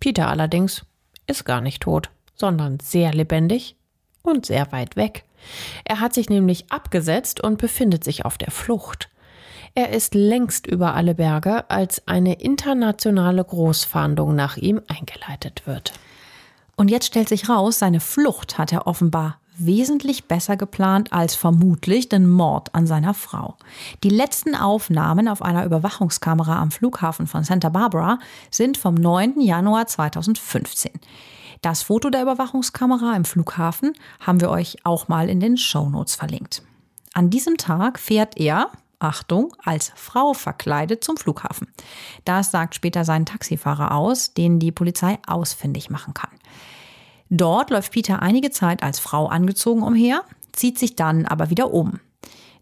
[0.00, 0.84] Peter allerdings
[1.26, 3.76] ist gar nicht tot, sondern sehr lebendig
[4.22, 5.24] und sehr weit weg.
[5.84, 9.08] Er hat sich nämlich abgesetzt und befindet sich auf der Flucht.
[9.74, 15.92] Er ist längst über alle Berge, als eine internationale Großfahndung nach ihm eingeleitet wird.
[16.80, 22.08] Und jetzt stellt sich raus, seine Flucht hat er offenbar wesentlich besser geplant als vermutlich
[22.08, 23.56] den Mord an seiner Frau.
[24.02, 28.18] Die letzten Aufnahmen auf einer Überwachungskamera am Flughafen von Santa Barbara
[28.50, 29.42] sind vom 9.
[29.42, 30.92] Januar 2015.
[31.60, 36.62] Das Foto der Überwachungskamera im Flughafen haben wir euch auch mal in den Shownotes verlinkt.
[37.12, 41.68] An diesem Tag fährt er, Achtung, als Frau verkleidet zum Flughafen.
[42.24, 46.30] Das sagt später sein Taxifahrer aus, den die Polizei ausfindig machen kann.
[47.30, 52.00] Dort läuft Peter einige Zeit als Frau angezogen umher, zieht sich dann aber wieder um.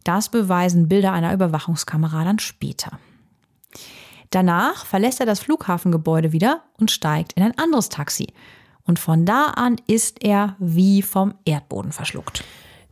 [0.05, 2.99] Das beweisen Bilder einer Überwachungskamera dann später.
[4.31, 8.29] Danach verlässt er das Flughafengebäude wieder und steigt in ein anderes Taxi.
[8.85, 12.45] Und von da an ist er wie vom Erdboden verschluckt.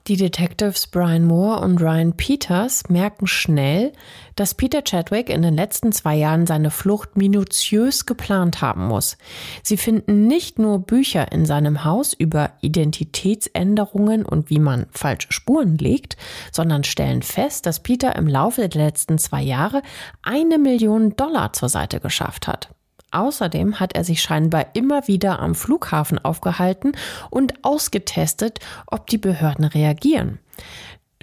[0.09, 3.93] Die Detectives Brian Moore und Ryan Peters merken schnell,
[4.37, 9.19] dass Peter Chadwick in den letzten zwei Jahren seine Flucht minutiös geplant haben muss.
[9.65, 15.77] Sie finden nicht nur Bücher in seinem Haus über Identitätsänderungen und wie man falsche Spuren
[15.77, 16.17] legt,
[16.53, 19.83] sondern stellen fest, dass Peter im Laufe der letzten zwei Jahre
[20.23, 22.76] eine Million Dollar zur Seite geschafft hat.
[23.11, 26.93] Außerdem hat er sich scheinbar immer wieder am Flughafen aufgehalten
[27.31, 30.39] und ausgetestet, ob die Behörden reagieren.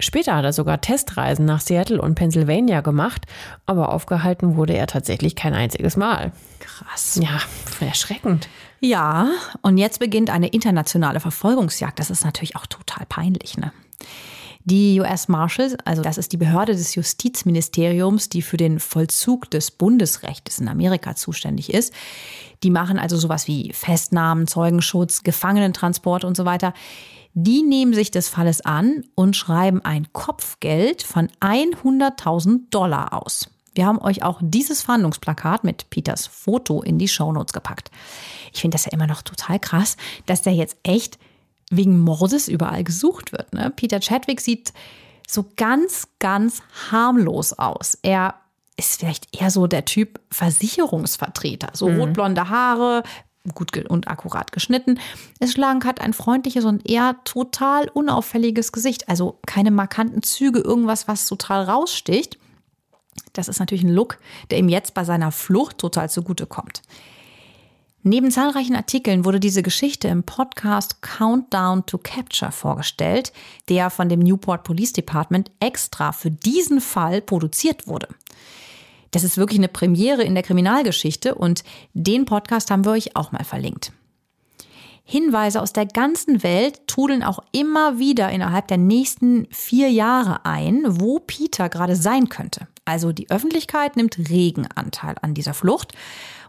[0.00, 3.26] Später hat er sogar Testreisen nach Seattle und Pennsylvania gemacht,
[3.64, 6.32] aber aufgehalten wurde er tatsächlich kein einziges Mal.
[6.58, 7.20] Krass.
[7.22, 7.38] Ja,
[7.86, 8.48] erschreckend.
[8.80, 9.28] Ja,
[9.62, 11.98] und jetzt beginnt eine internationale Verfolgungsjagd.
[12.00, 13.72] Das ist natürlich auch total peinlich, ne?
[14.66, 19.70] Die US Marshals, also das ist die Behörde des Justizministeriums, die für den Vollzug des
[19.70, 21.92] Bundesrechts in Amerika zuständig ist,
[22.62, 26.72] die machen also sowas wie Festnahmen, Zeugenschutz, Gefangenentransport und so weiter.
[27.34, 33.50] Die nehmen sich des Falles an und schreiben ein Kopfgeld von 100.000 Dollar aus.
[33.74, 37.90] Wir haben euch auch dieses Verhandlungsplakat mit Peters Foto in die Shownotes gepackt.
[38.52, 41.18] Ich finde das ja immer noch total krass, dass der jetzt echt
[41.76, 43.52] wegen Mordes überall gesucht wird.
[43.52, 43.72] Ne?
[43.74, 44.72] Peter Chadwick sieht
[45.28, 47.98] so ganz, ganz harmlos aus.
[48.02, 48.34] Er
[48.76, 51.70] ist vielleicht eher so der Typ Versicherungsvertreter.
[51.74, 52.00] So mhm.
[52.00, 53.02] rotblonde Haare,
[53.54, 54.98] gut und akkurat geschnitten.
[55.38, 59.08] Ist schlank, hat ein freundliches und eher total unauffälliges Gesicht.
[59.08, 62.38] Also keine markanten Züge, irgendwas, was total raussticht.
[63.32, 64.18] Das ist natürlich ein Look,
[64.50, 66.82] der ihm jetzt bei seiner Flucht total zugutekommt.
[68.06, 73.32] Neben zahlreichen Artikeln wurde diese Geschichte im Podcast Countdown to Capture vorgestellt,
[73.70, 78.08] der von dem Newport Police Department extra für diesen Fall produziert wurde.
[79.10, 81.64] Das ist wirklich eine Premiere in der Kriminalgeschichte und
[81.94, 83.90] den Podcast haben wir euch auch mal verlinkt.
[85.02, 90.82] Hinweise aus der ganzen Welt trudeln auch immer wieder innerhalb der nächsten vier Jahre ein,
[90.84, 92.68] wo Peter gerade sein könnte.
[92.84, 95.94] Also die Öffentlichkeit nimmt regen Anteil an dieser Flucht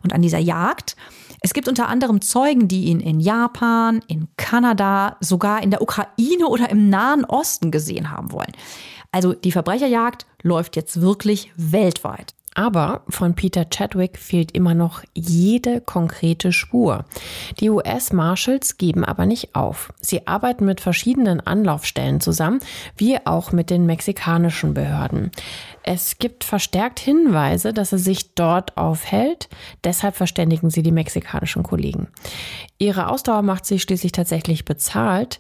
[0.04, 0.98] und an dieser Jagd.
[1.42, 6.48] Es gibt unter anderem Zeugen, die ihn in Japan, in Kanada, sogar in der Ukraine
[6.48, 8.52] oder im Nahen Osten gesehen haben wollen.
[9.12, 12.34] Also die Verbrecherjagd läuft jetzt wirklich weltweit.
[12.58, 17.04] Aber von Peter Chadwick fehlt immer noch jede konkrete Spur.
[17.60, 19.92] Die US Marshals geben aber nicht auf.
[20.00, 22.62] Sie arbeiten mit verschiedenen Anlaufstellen zusammen,
[22.96, 25.32] wie auch mit den mexikanischen Behörden.
[25.88, 29.50] Es gibt verstärkt Hinweise, dass er sich dort aufhält.
[29.84, 32.08] Deshalb verständigen sie die mexikanischen Kollegen.
[32.80, 35.40] Ihre Ausdauer macht sie schließlich tatsächlich bezahlt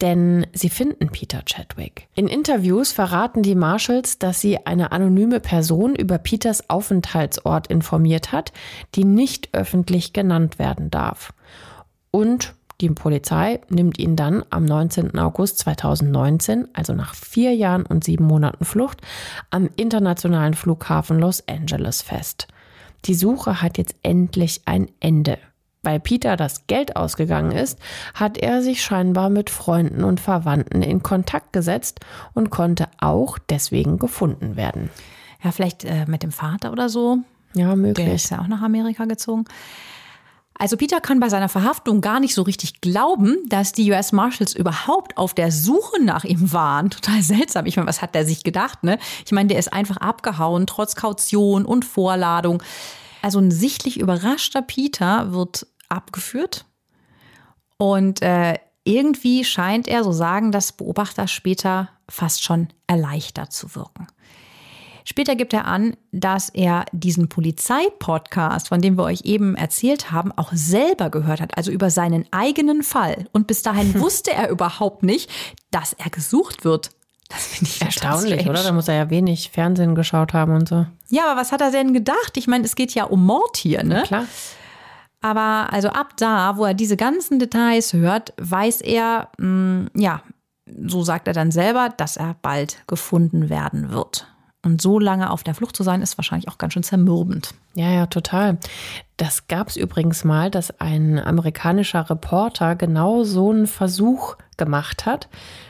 [0.00, 2.08] denn sie finden Peter Chadwick.
[2.14, 8.52] In Interviews verraten die Marshals, dass sie eine anonyme Person über Peters Aufenthaltsort informiert hat,
[8.94, 11.32] die nicht öffentlich genannt werden darf.
[12.10, 15.18] Und die Polizei nimmt ihn dann am 19.
[15.18, 19.00] August 2019, also nach vier Jahren und sieben Monaten Flucht,
[19.50, 22.48] am internationalen Flughafen Los Angeles fest.
[23.06, 25.38] Die Suche hat jetzt endlich ein Ende.
[25.82, 27.78] Weil Peter das Geld ausgegangen ist,
[28.12, 32.00] hat er sich scheinbar mit Freunden und Verwandten in Kontakt gesetzt
[32.34, 34.90] und konnte auch deswegen gefunden werden.
[35.44, 37.18] Ja, vielleicht äh, mit dem Vater oder so.
[37.54, 38.04] Ja, möglich.
[38.04, 39.44] Der ist ja auch nach Amerika gezogen.
[40.58, 44.54] Also Peter kann bei seiner Verhaftung gar nicht so richtig glauben, dass die US Marshals
[44.54, 46.90] überhaupt auf der Suche nach ihm waren.
[46.90, 47.66] Total seltsam.
[47.66, 48.98] Ich meine, was hat der sich gedacht, ne?
[49.24, 52.62] Ich meine, der ist einfach abgehauen, trotz Kaution und Vorladung.
[53.22, 56.64] Also ein sichtlich überraschter Peter wird abgeführt.
[57.76, 58.54] Und äh,
[58.84, 64.06] irgendwie scheint er, so sagen das Beobachter später, fast schon erleichtert zu wirken.
[65.08, 70.32] Später gibt er an, dass er diesen Polizeipodcast, von dem wir euch eben erzählt haben,
[70.32, 73.26] auch selber gehört hat, also über seinen eigenen Fall.
[73.32, 75.30] Und bis dahin wusste er überhaupt nicht,
[75.70, 76.90] dass er gesucht wird.
[77.28, 78.64] Das finde ich erstaunlich, oder?
[78.64, 80.86] Da muss er ja wenig Fernsehen geschaut haben und so.
[81.08, 82.36] Ja, aber was hat er denn gedacht?
[82.36, 83.98] Ich meine, es geht ja um Mord hier, ne?
[83.98, 84.24] Ja, klar.
[85.20, 90.22] Aber also ab da, wo er diese ganzen Details hört, weiß er, mh, mm, ja,
[90.86, 94.26] so sagt er dann selber, dass er bald gefunden werden wird.
[94.66, 97.54] Und so lange auf der Flucht zu sein, ist wahrscheinlich auch ganz schön zermürbend.
[97.76, 98.58] Ja, ja, total.
[99.16, 105.28] Das gab es übrigens mal, dass ein amerikanischer Reporter genau so einen Versuch gemacht hat.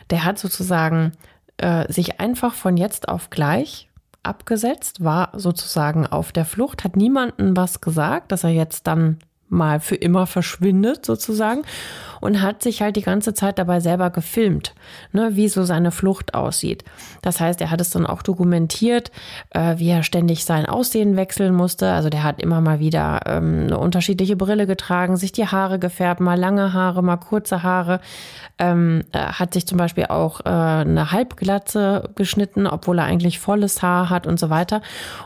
[0.08, 1.12] Der hat sozusagen
[1.58, 3.90] äh, sich einfach von jetzt auf gleich
[4.22, 9.18] abgesetzt, war sozusagen auf der Flucht, hat niemandem was gesagt, dass er jetzt dann
[9.48, 11.62] mal für immer verschwindet sozusagen
[12.20, 14.74] und hat sich halt die ganze Zeit dabei selber gefilmt,
[15.12, 16.84] ne, wie so seine Flucht aussieht.
[17.22, 19.10] Das heißt, er hat es dann auch dokumentiert,
[19.50, 21.92] äh, wie er ständig sein Aussehen wechseln musste.
[21.92, 26.20] Also der hat immer mal wieder ähm, eine unterschiedliche Brille getragen, sich die Haare gefärbt,
[26.20, 28.00] mal lange Haare, mal kurze Haare.
[28.58, 34.08] Ähm, hat sich zum Beispiel auch äh, eine Halbglatze geschnitten, obwohl er eigentlich volles Haar
[34.08, 34.80] hat und so weiter.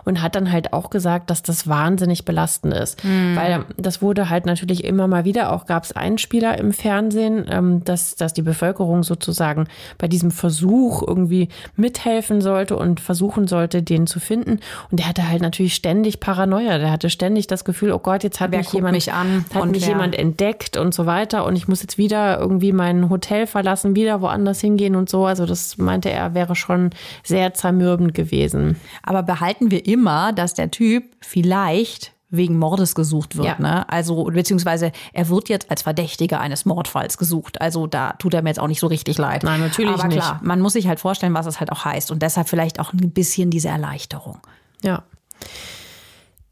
[0.04, 3.04] Und hat dann halt auch gesagt, dass das wahnsinnig belastend ist.
[3.04, 3.36] Mhm.
[3.36, 7.84] Weil das wurde halt natürlich immer mal wieder, auch gab es Einspieler im Fernsehen, ähm,
[7.84, 9.66] dass, dass die Bevölkerung sozusagen
[9.98, 14.60] bei diesem Versuch irgendwie mithelfen sollte und versuchen sollte, den zu finden.
[14.90, 16.78] Und der hatte halt natürlich ständig Paranoia.
[16.78, 19.70] Der hatte ständig das Gefühl, oh Gott, jetzt hat wer mich jemand, mich an hat
[19.70, 21.44] mich jemand entdeckt und so weiter.
[21.44, 25.26] Und ich muss jetzt wieder irgendwie mein Hotel verlassen, wieder woanders hingehen und so.
[25.26, 26.90] Also das meinte er, wäre schon
[27.22, 28.76] sehr zermürbend gewesen.
[29.02, 33.46] Aber behalten wir immer, dass der Typ vielleicht wegen Mordes gesucht wird.
[33.46, 33.56] Ja.
[33.58, 33.88] Ne?
[33.88, 37.60] Also, beziehungsweise er wird jetzt als Verdächtiger eines Mordfalls gesucht.
[37.60, 39.42] Also da tut er mir jetzt auch nicht so richtig leid.
[39.42, 40.18] Nein, natürlich Aber nicht.
[40.18, 42.10] klar, man muss sich halt vorstellen, was es halt auch heißt.
[42.10, 44.38] Und deshalb vielleicht auch ein bisschen diese Erleichterung.
[44.82, 45.02] Ja.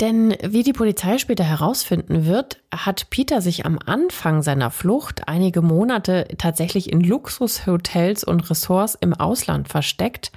[0.00, 5.60] Denn wie die Polizei später herausfinden wird, hat Peter sich am Anfang seiner Flucht einige
[5.60, 10.30] Monate tatsächlich in Luxushotels und Ressorts im Ausland versteckt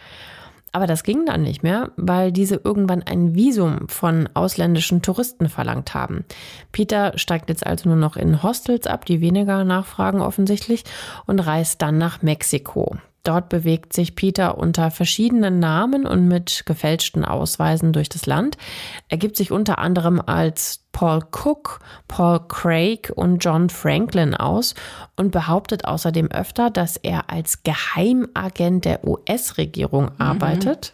[0.71, 5.93] aber das ging dann nicht mehr, weil diese irgendwann ein Visum von ausländischen Touristen verlangt
[5.93, 6.23] haben.
[6.71, 10.83] Peter steigt jetzt also nur noch in Hostels ab, die weniger nachfragen offensichtlich,
[11.25, 12.97] und reist dann nach Mexiko.
[13.23, 18.57] Dort bewegt sich Peter unter verschiedenen Namen und mit gefälschten Ausweisen durch das Land.
[19.09, 24.73] Er gibt sich unter anderem als Paul Cook, Paul Craig und John Franklin aus
[25.15, 30.11] und behauptet außerdem öfter, dass er als Geheimagent der US-Regierung mhm.
[30.17, 30.93] arbeitet.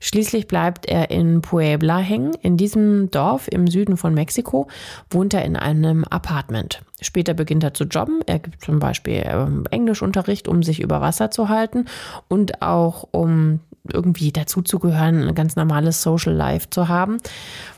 [0.00, 2.34] Schließlich bleibt er in Puebla hängen.
[2.42, 4.68] In diesem Dorf im Süden von Mexiko
[5.10, 6.82] wohnt er in einem Apartment.
[7.04, 8.20] Später beginnt er zu jobben.
[8.26, 11.86] Er gibt zum Beispiel ähm, Englischunterricht, um sich über Wasser zu halten
[12.28, 13.60] und auch um
[13.92, 17.18] irgendwie dazuzugehören, ein ganz normales Social Life zu haben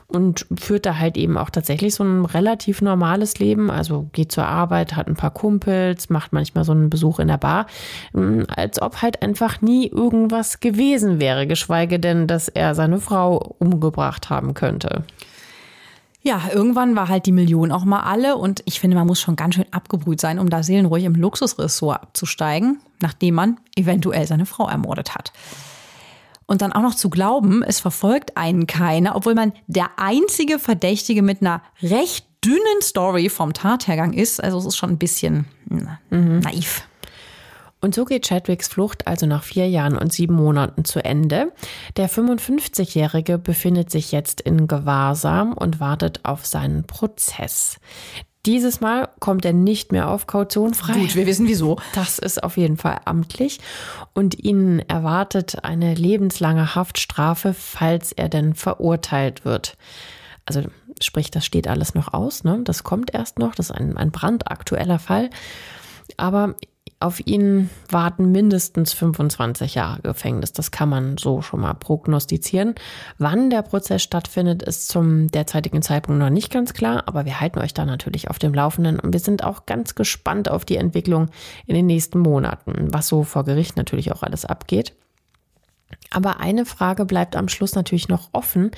[0.07, 3.69] und führt da halt eben auch tatsächlich so ein relativ normales Leben.
[3.69, 7.37] Also geht zur Arbeit, hat ein paar Kumpels, macht manchmal so einen Besuch in der
[7.37, 7.67] Bar,
[8.13, 13.55] hm, als ob halt einfach nie irgendwas gewesen wäre, geschweige denn, dass er seine Frau
[13.59, 15.03] umgebracht haben könnte.
[16.21, 19.35] Ja, irgendwann war halt die Million auch mal alle und ich finde, man muss schon
[19.35, 24.67] ganz schön abgebrüht sein, um da seelenruhig im Luxusressort abzusteigen, nachdem man eventuell seine Frau
[24.67, 25.31] ermordet hat.
[26.47, 31.21] Und dann auch noch zu glauben, es verfolgt einen keiner, obwohl man der einzige Verdächtige
[31.21, 34.41] mit einer recht dünnen Story vom Tathergang ist.
[34.41, 35.45] Also es ist schon ein bisschen
[36.09, 36.39] mhm.
[36.39, 36.86] naiv.
[37.79, 41.53] Und so geht Chadwicks Flucht also nach vier Jahren und sieben Monaten zu Ende.
[41.95, 47.79] Der 55-Jährige befindet sich jetzt in Gewahrsam und wartet auf seinen Prozess.
[48.47, 50.93] Dieses Mal kommt er nicht mehr auf Kaution frei.
[50.93, 51.77] Gut, wir wissen wieso.
[51.93, 53.59] Das ist auf jeden Fall amtlich.
[54.13, 59.77] Und ihn erwartet eine lebenslange Haftstrafe, falls er denn verurteilt wird.
[60.45, 60.63] Also
[61.01, 62.45] sprich, das steht alles noch aus.
[62.45, 62.61] Ne?
[62.63, 63.53] Das kommt erst noch.
[63.53, 65.29] Das ist ein, ein brandaktueller Fall.
[66.15, 66.55] Aber
[66.99, 70.51] auf ihn warten mindestens 25 Jahre Gefängnis.
[70.53, 72.73] Das kann man so schon mal prognostizieren.
[73.19, 77.59] Wann der Prozess stattfindet, ist zum derzeitigen Zeitpunkt noch nicht ganz klar, aber wir halten
[77.59, 81.29] euch da natürlich auf dem Laufenden und wir sind auch ganz gespannt auf die Entwicklung
[81.67, 84.93] in den nächsten Monaten, was so vor Gericht natürlich auch alles abgeht.
[86.09, 88.71] Aber eine Frage bleibt am Schluss natürlich noch offen.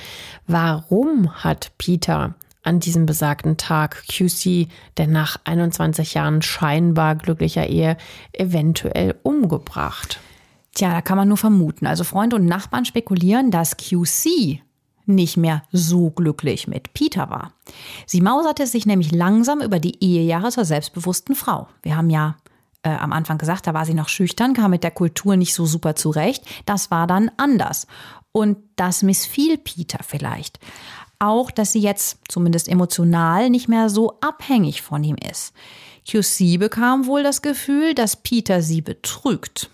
[0.45, 7.97] Warum hat Peter an diesem besagten Tag QC, der nach 21 Jahren scheinbar glücklicher Ehe
[8.33, 10.19] eventuell umgebracht.
[10.73, 11.87] Tja, da kann man nur vermuten.
[11.87, 14.61] Also Freunde und Nachbarn spekulieren, dass QC
[15.05, 17.53] nicht mehr so glücklich mit Peter war.
[18.05, 21.67] Sie mauserte sich nämlich langsam über die Ehejahre zur selbstbewussten Frau.
[21.81, 22.37] Wir haben ja
[22.83, 25.65] äh, am Anfang gesagt, da war sie noch schüchtern, kam mit der Kultur nicht so
[25.65, 26.45] super zurecht.
[26.65, 27.87] Das war dann anders.
[28.31, 30.59] Und das missfiel Peter vielleicht.
[31.19, 35.53] Auch, dass sie jetzt zumindest emotional nicht mehr so abhängig von ihm ist.
[36.09, 39.69] QC bekam wohl das Gefühl, dass Peter sie betrügt,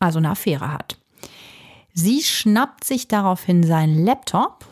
[0.00, 0.98] also eine Affäre hat.
[1.94, 4.66] Sie schnappt sich daraufhin seinen Laptop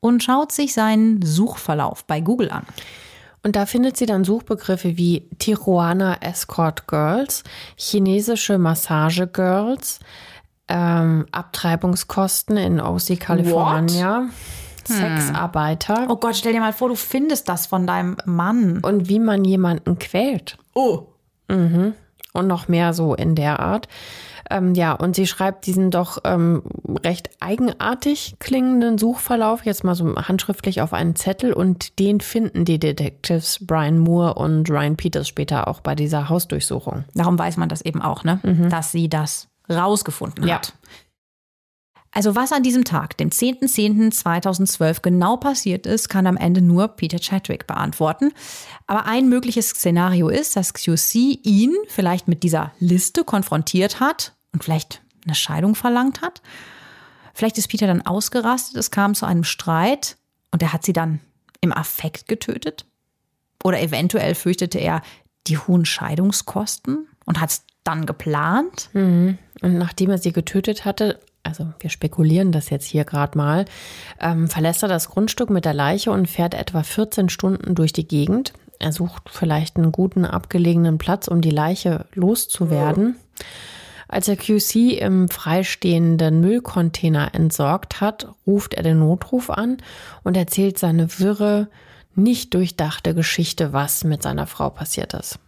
[0.00, 2.64] und schaut sich seinen Suchverlauf bei Google an.
[3.42, 7.44] Und da findet sie dann Suchbegriffe wie Tijuana Escort Girls,
[7.76, 10.00] chinesische Massage Girls,
[10.68, 14.22] ähm, Abtreibungskosten in OC, California.
[14.22, 14.30] What?
[14.88, 16.06] Sexarbeiter.
[16.08, 18.80] Oh Gott, stell dir mal vor, du findest das von deinem Mann.
[18.82, 20.58] Und wie man jemanden quält.
[20.74, 21.06] Oh.
[21.48, 21.94] Mhm.
[22.32, 23.88] Und noch mehr so in der Art.
[24.50, 26.62] Ähm, ja, und sie schreibt diesen doch ähm,
[27.04, 32.78] recht eigenartig klingenden Suchverlauf jetzt mal so handschriftlich auf einen Zettel und den finden die
[32.78, 37.04] Detectives Brian Moore und Ryan Peters später auch bei dieser Hausdurchsuchung.
[37.14, 38.40] Darum weiß man das eben auch, ne?
[38.42, 38.70] Mhm.
[38.70, 40.56] Dass sie das rausgefunden ja.
[40.56, 40.72] hat.
[42.12, 47.18] Also was an diesem Tag, dem 10.10.2012 genau passiert ist, kann am Ende nur Peter
[47.18, 48.32] Chadwick beantworten.
[48.86, 54.64] Aber ein mögliches Szenario ist, dass QC ihn vielleicht mit dieser Liste konfrontiert hat und
[54.64, 56.40] vielleicht eine Scheidung verlangt hat.
[57.34, 60.16] Vielleicht ist Peter dann ausgerastet, es kam zu einem Streit
[60.50, 61.20] und er hat sie dann
[61.60, 62.86] im Affekt getötet.
[63.62, 65.02] Oder eventuell fürchtete er
[65.46, 68.90] die hohen Scheidungskosten und hat es dann geplant.
[68.92, 69.38] Mhm.
[69.60, 73.64] Und nachdem er sie getötet hatte, also wir spekulieren das jetzt hier gerade mal,
[74.20, 78.06] ähm, verlässt er das Grundstück mit der Leiche und fährt etwa 14 Stunden durch die
[78.06, 78.52] Gegend.
[78.78, 83.16] Er sucht vielleicht einen guten abgelegenen Platz, um die Leiche loszuwerden.
[84.08, 89.78] Als er QC im freistehenden Müllcontainer entsorgt hat, ruft er den Notruf an
[90.22, 91.68] und erzählt seine wirre,
[92.14, 95.38] nicht durchdachte Geschichte, was mit seiner Frau passiert ist.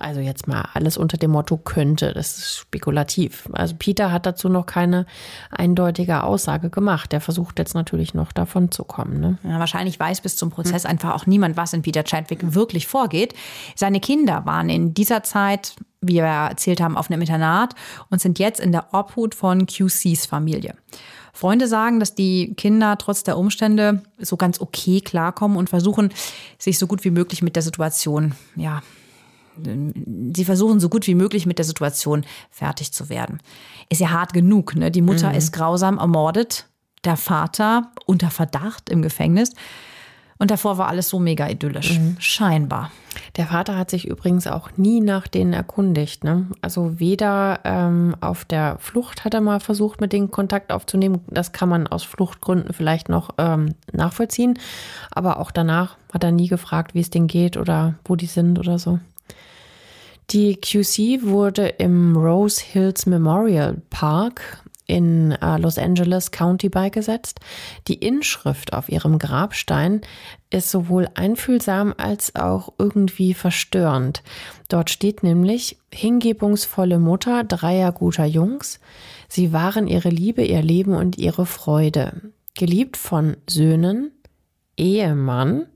[0.00, 3.48] Also jetzt mal alles unter dem Motto könnte, das ist spekulativ.
[3.52, 5.06] Also Peter hat dazu noch keine
[5.50, 7.12] eindeutige Aussage gemacht.
[7.12, 9.20] Der versucht jetzt natürlich noch davon zu kommen.
[9.20, 9.38] Ne?
[9.42, 10.90] Ja, wahrscheinlich weiß bis zum Prozess hm.
[10.90, 13.34] einfach auch niemand, was in Peter Chadwick wirklich vorgeht.
[13.76, 17.74] Seine Kinder waren in dieser Zeit, wie wir erzählt haben, auf einem Internat
[18.08, 20.74] und sind jetzt in der Obhut von QCs Familie.
[21.32, 26.10] Freunde sagen, dass die Kinder trotz der Umstände so ganz okay klarkommen und versuchen,
[26.58, 28.82] sich so gut wie möglich mit der Situation, ja,
[30.34, 33.38] sie versuchen so gut wie möglich mit der Situation fertig zu werden.
[33.88, 34.76] Ist ja hart genug.
[34.76, 34.90] Ne?
[34.90, 35.36] Die Mutter mhm.
[35.36, 36.66] ist grausam ermordet,
[37.04, 39.52] der Vater unter Verdacht im Gefängnis.
[40.40, 41.98] Und davor war alles so mega idyllisch.
[41.98, 42.16] Mhm.
[42.18, 42.90] Scheinbar.
[43.36, 46.24] Der Vater hat sich übrigens auch nie nach denen erkundigt.
[46.24, 46.46] Ne?
[46.62, 51.20] Also weder ähm, auf der Flucht hat er mal versucht, mit denen Kontakt aufzunehmen.
[51.26, 54.58] Das kann man aus Fluchtgründen vielleicht noch ähm, nachvollziehen.
[55.10, 58.58] Aber auch danach hat er nie gefragt, wie es denen geht oder wo die sind
[58.58, 58.98] oder so.
[60.30, 67.40] Die QC wurde im Rose Hills Memorial Park in äh, Los Angeles County beigesetzt.
[67.88, 70.02] Die Inschrift auf ihrem Grabstein
[70.50, 74.22] ist sowohl einfühlsam als auch irgendwie verstörend.
[74.68, 78.78] Dort steht nämlich hingebungsvolle Mutter dreier guter Jungs.
[79.26, 82.32] Sie waren ihre Liebe, ihr Leben und ihre Freude.
[82.54, 84.12] Geliebt von Söhnen,
[84.76, 85.66] Ehemann,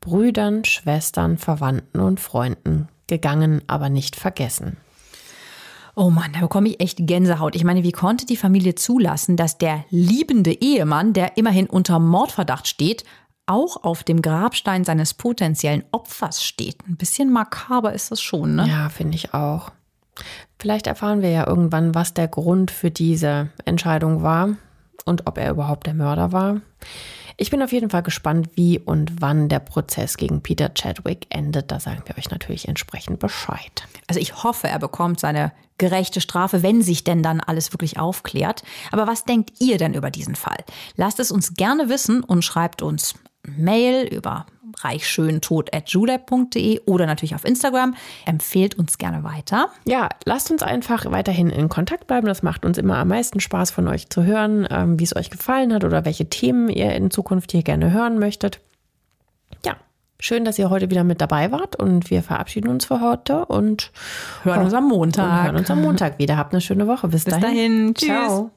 [0.00, 4.78] Brüdern, Schwestern, Verwandten und Freunden gegangen, aber nicht vergessen.
[5.94, 7.54] Oh Mann, da bekomme ich echt Gänsehaut.
[7.54, 12.66] Ich meine, wie konnte die Familie zulassen, dass der liebende Ehemann, der immerhin unter Mordverdacht
[12.66, 13.04] steht,
[13.44, 16.78] auch auf dem Grabstein seines potenziellen Opfers steht?
[16.88, 18.66] Ein bisschen makaber ist das schon, ne?
[18.66, 19.70] Ja, finde ich auch.
[20.58, 24.56] Vielleicht erfahren wir ja irgendwann, was der Grund für diese Entscheidung war
[25.04, 26.62] und ob er überhaupt der Mörder war.
[27.42, 31.72] Ich bin auf jeden Fall gespannt, wie und wann der Prozess gegen Peter Chadwick endet.
[31.72, 33.82] Da sagen wir euch natürlich entsprechend Bescheid.
[34.06, 38.62] Also ich hoffe, er bekommt seine gerechte Strafe, wenn sich denn dann alles wirklich aufklärt.
[38.92, 40.58] Aber was denkt ihr denn über diesen Fall?
[40.94, 43.16] Lasst es uns gerne wissen und schreibt uns
[43.46, 44.46] Mail über
[44.80, 47.94] reichschöntod.julep.de oder natürlich auf Instagram.
[48.24, 49.68] Empfehlt uns gerne weiter.
[49.84, 52.26] Ja, lasst uns einfach weiterhin in Kontakt bleiben.
[52.26, 55.30] Das macht uns immer am meisten Spaß von euch zu hören, ähm, wie es euch
[55.30, 58.60] gefallen hat oder welche Themen ihr in Zukunft hier gerne hören möchtet.
[59.64, 59.76] Ja,
[60.20, 63.92] schön, dass ihr heute wieder mit dabei wart und wir verabschieden uns für heute und
[64.42, 65.44] hören uns am Montag.
[65.44, 66.36] hören uns am Montag wieder.
[66.36, 67.08] Habt eine schöne Woche.
[67.08, 67.42] Bis, Bis dahin.
[67.42, 67.94] dahin.
[67.94, 68.08] Tschüss.
[68.08, 68.50] Ciao.